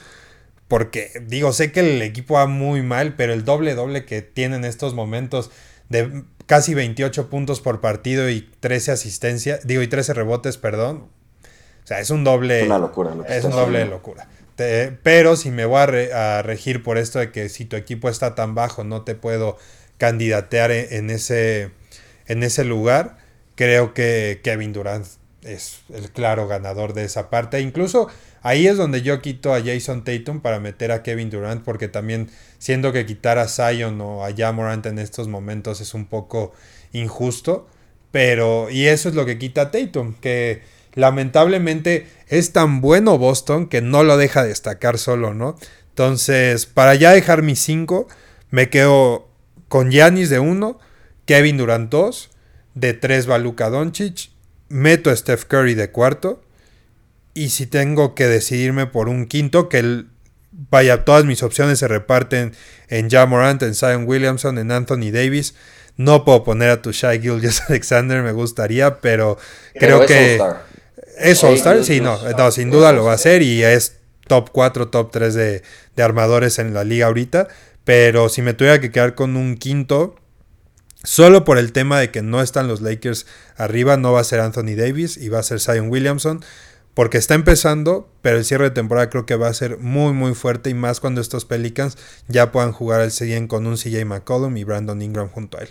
Porque 0.69 1.11
digo, 1.27 1.51
sé 1.51 1.73
que 1.73 1.81
el 1.81 2.01
equipo 2.01 2.35
va 2.35 2.47
muy 2.47 2.81
mal, 2.81 3.15
pero 3.15 3.33
el 3.33 3.43
doble 3.43 3.75
doble 3.75 4.05
que 4.05 4.21
tiene 4.21 4.55
en 4.55 4.63
estos 4.63 4.93
momentos 4.93 5.51
de 5.89 6.23
casi 6.45 6.73
28 6.73 7.29
puntos 7.29 7.59
por 7.59 7.81
partido 7.81 8.29
y 8.29 8.49
13 8.61 8.93
asistencias, 8.93 9.67
digo, 9.67 9.81
y 9.81 9.87
13 9.87 10.13
rebotes, 10.13 10.57
perdón. 10.57 11.09
O 11.83 11.87
sea, 11.87 11.99
es 11.99 12.09
un 12.09 12.23
doble. 12.23 12.63
Una 12.63 12.79
locura. 12.79 13.13
es 13.27 13.43
un 13.43 13.51
doble 13.51 13.79
de 13.79 13.85
locura. 13.85 14.29
Pero 14.55 15.35
si 15.35 15.51
me 15.51 15.65
voy 15.65 15.81
a, 16.13 16.41
regir 16.41 16.83
por 16.83 16.97
esto 16.97 17.19
de 17.19 17.31
que 17.31 17.49
si 17.49 17.65
tu 17.65 17.75
equipo 17.75 18.09
está 18.09 18.35
tan 18.35 18.55
bajo, 18.55 18.83
no 18.83 19.03
te 19.03 19.15
puedo 19.15 19.57
candidatear 19.97 20.71
en, 20.71 21.09
ese, 21.09 21.71
en 22.27 22.43
ese 22.43 22.63
lugar, 22.63 23.17
creo 23.55 23.93
que 23.93 24.41
Kevin 24.43 24.73
Durant 24.73 25.05
es 25.43 25.81
el 25.93 26.11
claro 26.11 26.47
ganador 26.47 26.93
de 26.93 27.03
esa 27.03 27.29
parte. 27.29 27.61
Incluso 27.61 28.09
Ahí 28.43 28.65
es 28.67 28.77
donde 28.77 29.03
yo 29.03 29.21
quito 29.21 29.53
a 29.53 29.61
Jason 29.61 30.03
Tatum 30.03 30.41
para 30.41 30.59
meter 30.59 30.91
a 30.91 31.03
Kevin 31.03 31.29
Durant, 31.29 31.63
porque 31.63 31.87
también 31.87 32.29
siendo 32.57 32.91
que 32.91 33.05
quitar 33.05 33.37
a 33.37 33.47
Zion 33.47 34.01
o 34.01 34.25
a 34.25 34.33
Jamorant 34.35 34.85
en 34.87 34.97
estos 34.97 35.27
momentos 35.27 35.79
es 35.79 35.93
un 35.93 36.05
poco 36.05 36.51
injusto. 36.91 37.67
Pero, 38.11 38.69
y 38.69 38.87
eso 38.87 39.09
es 39.09 39.15
lo 39.15 39.25
que 39.25 39.37
quita 39.37 39.61
a 39.61 39.71
Tatum, 39.71 40.15
que 40.15 40.63
lamentablemente 40.93 42.07
es 42.27 42.53
tan 42.53 42.81
bueno 42.81 43.17
Boston 43.17 43.67
que 43.67 43.81
no 43.81 44.03
lo 44.03 44.17
deja 44.17 44.43
destacar 44.43 44.97
solo, 44.97 45.33
¿no? 45.33 45.57
Entonces, 45.89 46.65
para 46.65 46.95
ya 46.95 47.11
dejar 47.11 47.41
mis 47.41 47.59
5, 47.59 48.07
me 48.49 48.69
quedo 48.69 49.27
con 49.67 49.91
Yanis 49.91 50.29
de 50.29 50.39
1, 50.39 50.79
Kevin 51.25 51.57
Durant 51.57 51.89
2, 51.89 52.29
de 52.75 52.93
3 52.93 53.29
va 53.29 53.37
Luka 53.37 53.69
Doncic, 53.69 54.29
meto 54.69 55.09
a 55.09 55.15
Steph 55.15 55.45
Curry 55.45 55.75
de 55.75 55.91
cuarto, 55.91 56.41
y 57.33 57.49
si 57.49 57.65
tengo 57.65 58.15
que 58.15 58.27
decidirme 58.27 58.87
por 58.87 59.09
un 59.09 59.25
quinto, 59.25 59.69
que 59.69 59.79
el, 59.79 60.09
vaya, 60.51 61.05
todas 61.05 61.25
mis 61.25 61.43
opciones 61.43 61.79
se 61.79 61.87
reparten 61.87 62.53
en 62.89 63.09
Jamorant, 63.09 63.61
en 63.63 63.75
Zion 63.75 64.05
Williamson, 64.07 64.57
en 64.57 64.71
Anthony 64.71 65.11
Davis. 65.11 65.55
No 65.97 66.25
puedo 66.25 66.43
poner 66.43 66.69
a 66.69 66.81
tu 66.81 66.91
Shai 66.91 67.21
Gilgis 67.21 67.61
Alexander, 67.69 68.21
me 68.23 68.31
gustaría, 68.31 68.99
pero, 68.99 69.37
creo 69.73 70.05
que. 70.05 70.39
¿Es 71.21 71.43
All-Star? 71.43 71.83
Sí, 71.83 72.01
no, 72.01 72.17
no, 72.37 72.51
sin 72.51 72.71
duda 72.71 72.91
lo 72.91 73.05
va 73.05 73.11
a 73.11 73.15
hacer 73.15 73.41
y 73.41 73.63
es 73.63 73.99
top 74.27 74.49
4, 74.51 74.89
top 74.89 75.11
3 75.11 75.33
de, 75.33 75.63
de 75.95 76.03
armadores 76.03 76.59
en 76.59 76.73
la 76.73 76.83
liga 76.83 77.07
ahorita. 77.07 77.47
Pero 77.83 78.29
si 78.29 78.41
me 78.41 78.53
tuviera 78.53 78.79
que 78.79 78.91
quedar 78.91 79.15
con 79.15 79.35
un 79.35 79.55
quinto, 79.55 80.15
Solo 81.03 81.43
por 81.45 81.57
el 81.57 81.71
tema 81.71 81.99
de 81.99 82.11
que 82.11 82.21
no 82.21 82.41
están 82.41 82.67
los 82.67 82.81
Lakers 82.81 83.25
arriba, 83.57 83.97
no 83.97 84.11
va 84.11 84.19
a 84.19 84.23
ser 84.23 84.39
Anthony 84.39 84.75
Davis 84.77 85.17
y 85.17 85.29
va 85.29 85.39
a 85.39 85.43
ser 85.43 85.59
Zion 85.59 85.89
Williamson 85.89 86.41
porque 86.93 87.17
está 87.17 87.35
empezando, 87.35 88.09
pero 88.21 88.37
el 88.37 88.45
cierre 88.45 88.65
de 88.65 88.71
temporada 88.71 89.09
creo 89.09 89.25
que 89.25 89.35
va 89.35 89.47
a 89.47 89.53
ser 89.53 89.77
muy 89.79 90.13
muy 90.13 90.35
fuerte 90.35 90.69
y 90.69 90.73
más 90.73 90.99
cuando 90.99 91.21
estos 91.21 91.45
Pelicans 91.45 91.97
ya 92.27 92.51
puedan 92.51 92.71
jugar 92.71 93.01
al 93.01 93.11
100 93.11 93.47
con 93.47 93.65
un 93.65 93.77
CJ 93.77 94.05
McCollum 94.05 94.57
y 94.57 94.63
Brandon 94.63 95.01
Ingram 95.01 95.29
junto 95.29 95.57
a 95.57 95.61
él. 95.61 95.69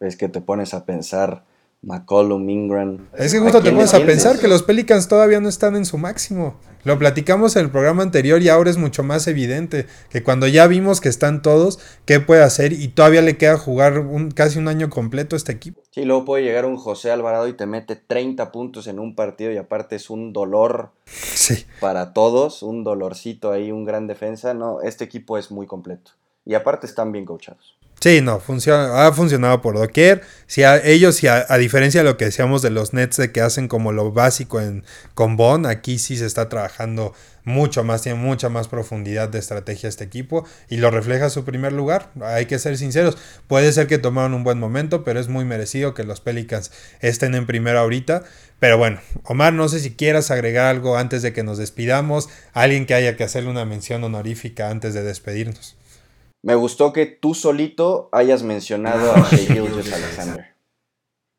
Es 0.00 0.16
que 0.16 0.28
te 0.28 0.40
pones 0.40 0.72
a 0.74 0.84
pensar 0.84 1.44
McCollum, 1.82 2.48
Ingram. 2.50 3.08
Es 3.16 3.32
que 3.32 3.38
justo 3.38 3.62
te 3.62 3.72
pones 3.72 3.94
a 3.94 4.04
pensar 4.04 4.38
que 4.38 4.48
los 4.48 4.62
Pelicans 4.62 5.08
todavía 5.08 5.40
no 5.40 5.48
están 5.48 5.76
en 5.76 5.86
su 5.86 5.96
máximo. 5.96 6.60
Lo 6.84 6.98
platicamos 6.98 7.56
en 7.56 7.64
el 7.66 7.70
programa 7.70 8.02
anterior 8.02 8.40
y 8.40 8.48
ahora 8.48 8.70
es 8.70 8.78
mucho 8.78 9.02
más 9.02 9.26
evidente 9.26 9.86
que 10.08 10.22
cuando 10.22 10.46
ya 10.46 10.66
vimos 10.66 11.00
que 11.00 11.10
están 11.10 11.42
todos, 11.42 11.78
¿qué 12.06 12.20
puede 12.20 12.42
hacer? 12.42 12.72
Y 12.72 12.88
todavía 12.88 13.22
le 13.22 13.36
queda 13.36 13.58
jugar 13.58 13.98
un, 13.98 14.30
casi 14.30 14.58
un 14.58 14.68
año 14.68 14.88
completo 14.88 15.36
a 15.36 15.38
este 15.38 15.52
equipo. 15.52 15.82
Sí, 15.90 16.04
luego 16.04 16.24
puede 16.24 16.44
llegar 16.44 16.64
un 16.64 16.76
José 16.76 17.10
Alvarado 17.10 17.48
y 17.48 17.54
te 17.54 17.66
mete 17.66 17.96
30 17.96 18.52
puntos 18.52 18.86
en 18.86 18.98
un 18.98 19.14
partido 19.14 19.52
y 19.52 19.56
aparte 19.56 19.96
es 19.96 20.08
un 20.08 20.32
dolor 20.32 20.90
sí. 21.06 21.66
para 21.80 22.12
todos, 22.12 22.62
un 22.62 22.84
dolorcito 22.84 23.52
ahí, 23.52 23.72
un 23.72 23.84
gran 23.84 24.06
defensa. 24.06 24.54
No, 24.54 24.80
este 24.82 25.04
equipo 25.04 25.36
es 25.36 25.50
muy 25.50 25.66
completo. 25.66 26.12
Y 26.44 26.54
aparte 26.54 26.86
están 26.86 27.12
bien 27.12 27.24
coachados. 27.24 27.80
Sí, 28.00 28.22
no, 28.22 28.40
ha 28.94 29.12
funcionado 29.12 29.60
por 29.60 29.76
doquier. 29.76 30.22
Si 30.46 30.62
a 30.62 30.82
ellos, 30.82 31.16
si 31.16 31.26
a, 31.26 31.44
diferencia 31.58 32.02
de 32.02 32.08
lo 32.08 32.16
que 32.16 32.24
decíamos 32.24 32.62
de 32.62 32.70
los 32.70 32.94
Nets 32.94 33.18
de 33.18 33.30
que 33.30 33.42
hacen 33.42 33.68
como 33.68 33.92
lo 33.92 34.10
básico 34.10 34.58
en, 34.58 34.84
con 35.12 35.36
Bond, 35.36 35.66
aquí 35.66 35.98
sí 35.98 36.16
se 36.16 36.24
está 36.24 36.48
trabajando 36.48 37.12
mucho 37.44 37.84
más, 37.84 38.00
tiene 38.00 38.18
mucha 38.18 38.48
más 38.48 38.68
profundidad 38.68 39.28
de 39.28 39.38
estrategia 39.38 39.90
este 39.90 40.04
equipo 40.04 40.46
y 40.70 40.78
lo 40.78 40.90
refleja 40.90 41.28
su 41.28 41.44
primer 41.44 41.74
lugar. 41.74 42.10
Hay 42.22 42.46
que 42.46 42.58
ser 42.58 42.78
sinceros, 42.78 43.18
puede 43.46 43.70
ser 43.70 43.86
que 43.86 43.98
tomaron 43.98 44.32
un 44.32 44.44
buen 44.44 44.58
momento, 44.58 45.04
pero 45.04 45.20
es 45.20 45.28
muy 45.28 45.44
merecido 45.44 45.92
que 45.92 46.04
los 46.04 46.22
Pelicans 46.22 46.72
estén 47.00 47.34
en 47.34 47.44
primero 47.44 47.80
ahorita. 47.80 48.22
Pero 48.60 48.78
bueno, 48.78 49.00
Omar, 49.24 49.52
no 49.52 49.68
sé 49.68 49.78
si 49.78 49.90
quieras 49.90 50.30
agregar 50.30 50.64
algo 50.64 50.96
antes 50.96 51.20
de 51.20 51.34
que 51.34 51.42
nos 51.42 51.58
despidamos, 51.58 52.30
alguien 52.54 52.86
que 52.86 52.94
haya 52.94 53.14
que 53.14 53.24
hacerle 53.24 53.50
una 53.50 53.66
mención 53.66 54.02
honorífica 54.04 54.70
antes 54.70 54.94
de 54.94 55.02
despedirnos. 55.02 55.76
Me 56.42 56.54
gustó 56.54 56.92
que 56.92 57.06
tú 57.06 57.34
solito 57.34 58.08
hayas 58.12 58.42
mencionado 58.42 59.12
a 59.12 59.28
Shea 59.30 59.62
Alexander. 59.62 60.46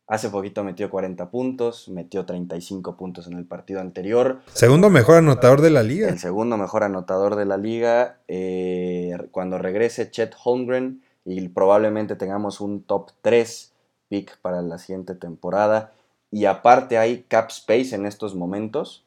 Hace 0.07 0.29
poquito 0.29 0.63
metió 0.63 0.89
40 0.89 1.31
puntos, 1.31 1.87
metió 1.87 2.25
35 2.25 2.97
puntos 2.97 3.27
en 3.27 3.33
el 3.33 3.45
partido 3.45 3.79
anterior. 3.79 4.41
Segundo 4.53 4.89
mejor 4.89 5.15
anotador 5.15 5.61
de 5.61 5.69
la 5.69 5.83
liga. 5.83 6.09
El 6.09 6.19
segundo 6.19 6.57
mejor 6.57 6.83
anotador 6.83 7.35
de 7.35 7.45
la 7.45 7.57
liga. 7.57 8.19
Eh, 8.27 9.17
cuando 9.31 9.57
regrese 9.57 10.11
Chet 10.11 10.35
Holmgren 10.43 11.01
y 11.23 11.47
probablemente 11.47 12.15
tengamos 12.15 12.59
un 12.59 12.83
top 12.83 13.11
3 13.21 13.71
pick 14.09 14.37
para 14.41 14.61
la 14.61 14.77
siguiente 14.77 15.15
temporada. 15.15 15.93
Y 16.29 16.45
aparte 16.45 16.97
hay 16.97 17.23
cap 17.27 17.49
space 17.49 17.95
en 17.95 18.05
estos 18.05 18.35
momentos 18.35 19.05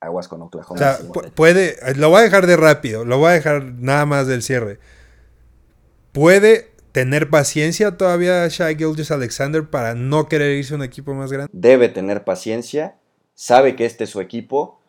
aguas 0.00 0.28
con 0.28 0.42
Oklahoma. 0.42 0.74
O 0.74 0.78
sea, 0.78 0.98
puede, 1.34 1.76
lo 1.96 2.10
voy 2.10 2.20
a 2.20 2.24
dejar 2.24 2.46
de 2.46 2.56
rápido, 2.56 3.04
lo 3.04 3.18
voy 3.18 3.30
a 3.30 3.34
dejar 3.34 3.64
nada 3.64 4.06
más 4.06 4.26
del 4.26 4.42
cierre. 4.42 4.78
¿Puede 6.12 6.70
tener 6.92 7.30
paciencia 7.30 7.96
todavía 7.96 8.46
Shai 8.48 8.76
Gilgis 8.76 9.10
Alexander 9.10 9.68
para 9.68 9.94
no 9.94 10.28
querer 10.28 10.56
irse 10.56 10.74
a 10.74 10.76
un 10.76 10.82
equipo 10.82 11.14
más 11.14 11.32
grande? 11.32 11.50
Debe 11.52 11.88
tener 11.88 12.24
paciencia, 12.24 12.96
sabe 13.34 13.76
que 13.76 13.84
este 13.84 14.04
es 14.04 14.10
su 14.10 14.20
equipo 14.20 14.80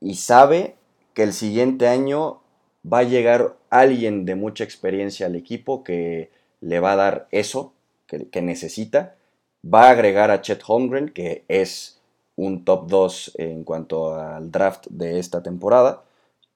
y 0.00 0.16
sabe 0.16 0.76
que 1.14 1.22
el 1.22 1.32
siguiente 1.32 1.88
año 1.88 2.42
va 2.90 2.98
a 2.98 3.04
llegar 3.04 3.56
alguien 3.70 4.24
de 4.24 4.34
mucha 4.34 4.64
experiencia 4.64 5.26
al 5.26 5.36
equipo 5.36 5.82
que 5.82 6.30
le 6.60 6.80
va 6.80 6.92
a 6.92 6.96
dar 6.96 7.28
eso 7.30 7.74
que, 8.06 8.28
que 8.28 8.42
necesita. 8.42 9.16
Va 9.64 9.88
a 9.88 9.90
agregar 9.90 10.30
a 10.30 10.42
Chet 10.42 10.62
Holmgren, 10.64 11.08
que 11.08 11.44
es 11.48 11.95
un 12.36 12.64
top 12.64 12.88
2 12.88 13.32
en 13.36 13.64
cuanto 13.64 14.14
al 14.14 14.50
draft 14.50 14.86
de 14.88 15.18
esta 15.18 15.42
temporada. 15.42 16.04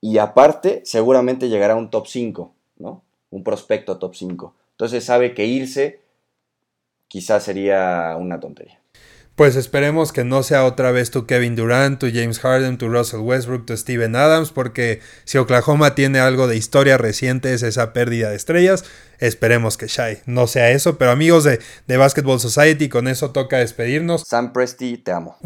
Y 0.01 0.19
aparte, 0.19 0.83
seguramente 0.85 1.49
llegará 1.49 1.77
un 1.77 1.91
top 1.91 2.07
5, 2.07 2.53
¿no? 2.79 3.03
Un 3.31 3.43
prospecto 3.43 3.99
top 3.99 4.15
5. 4.15 4.55
Entonces 4.73 5.05
sabe 5.05 5.35
que 5.35 5.47
irse 5.47 6.01
quizás 7.09 7.43
sería 7.43 8.17
una 8.19 8.41
tontería. 8.41 8.80
Pues 9.41 9.57
esperemos 9.57 10.13
que 10.13 10.23
no 10.23 10.43
sea 10.43 10.67
otra 10.67 10.93
vez 10.93 11.11
tu 11.11 11.25
Kevin 11.25 11.57
Durant, 11.57 11.99
tu 11.99 12.09
James 12.13 12.41
Harden, 12.41 12.77
tu 12.77 12.91
Russell 12.91 13.21
Westbrook, 13.21 13.65
tu 13.65 13.75
Steven 13.75 14.15
Adams, 14.15 14.51
porque 14.51 15.01
si 15.25 15.39
Oklahoma 15.39 15.95
tiene 15.95 16.19
algo 16.19 16.47
de 16.47 16.59
historia 16.59 16.99
reciente 16.99 17.55
es 17.55 17.63
esa 17.63 17.95
pérdida 17.95 18.29
de 18.29 18.37
estrellas. 18.37 18.85
Esperemos 19.19 19.79
que 19.79 19.87
Shai 19.87 20.21
no 20.27 20.47
sea 20.47 20.73
eso, 20.73 20.99
pero 20.99 21.11
amigos 21.11 21.45
de, 21.45 21.59
de 21.87 21.97
Basketball 21.97 22.39
Society, 22.39 22.91
con 22.91 23.09
eso 23.09 23.31
toca 23.31 23.57
despedirnos. 23.57 24.25
Sam 24.27 24.53
Presti, 24.53 24.99
te 24.99 25.13
amo. 25.13 25.39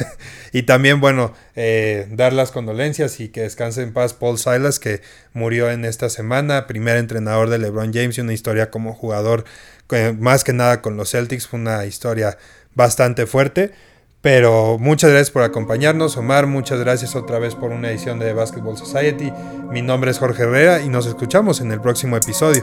y 0.52 0.62
también, 0.62 1.02
bueno, 1.02 1.34
eh, 1.54 2.08
dar 2.10 2.32
las 2.32 2.52
condolencias 2.52 3.20
y 3.20 3.28
que 3.28 3.42
descanse 3.42 3.82
en 3.82 3.92
paz 3.92 4.14
Paul 4.14 4.38
Silas, 4.38 4.78
que 4.78 5.02
murió 5.34 5.70
en 5.70 5.84
esta 5.84 6.08
semana, 6.08 6.66
primer 6.66 6.96
entrenador 6.96 7.50
de 7.50 7.58
LeBron 7.58 7.92
James 7.92 8.16
y 8.16 8.22
una 8.22 8.32
historia 8.32 8.70
como 8.70 8.94
jugador, 8.94 9.44
más 10.18 10.42
que 10.42 10.54
nada 10.54 10.80
con 10.80 10.96
los 10.96 11.10
Celtics, 11.10 11.46
fue 11.46 11.60
una 11.60 11.84
historia 11.84 12.38
bastante 12.74 13.26
fuerte. 13.26 13.72
Pero 14.20 14.78
muchas 14.78 15.10
gracias 15.10 15.32
por 15.32 15.42
acompañarnos, 15.42 16.16
Omar. 16.16 16.46
Muchas 16.46 16.78
gracias 16.78 17.16
otra 17.16 17.40
vez 17.40 17.56
por 17.56 17.72
una 17.72 17.90
edición 17.90 18.20
de 18.20 18.32
Basketball 18.32 18.78
Society. 18.78 19.32
Mi 19.70 19.82
nombre 19.82 20.12
es 20.12 20.18
Jorge 20.18 20.44
Herrera 20.44 20.80
y 20.80 20.88
nos 20.88 21.06
escuchamos 21.06 21.60
en 21.60 21.72
el 21.72 21.80
próximo 21.80 22.16
episodio. 22.16 22.62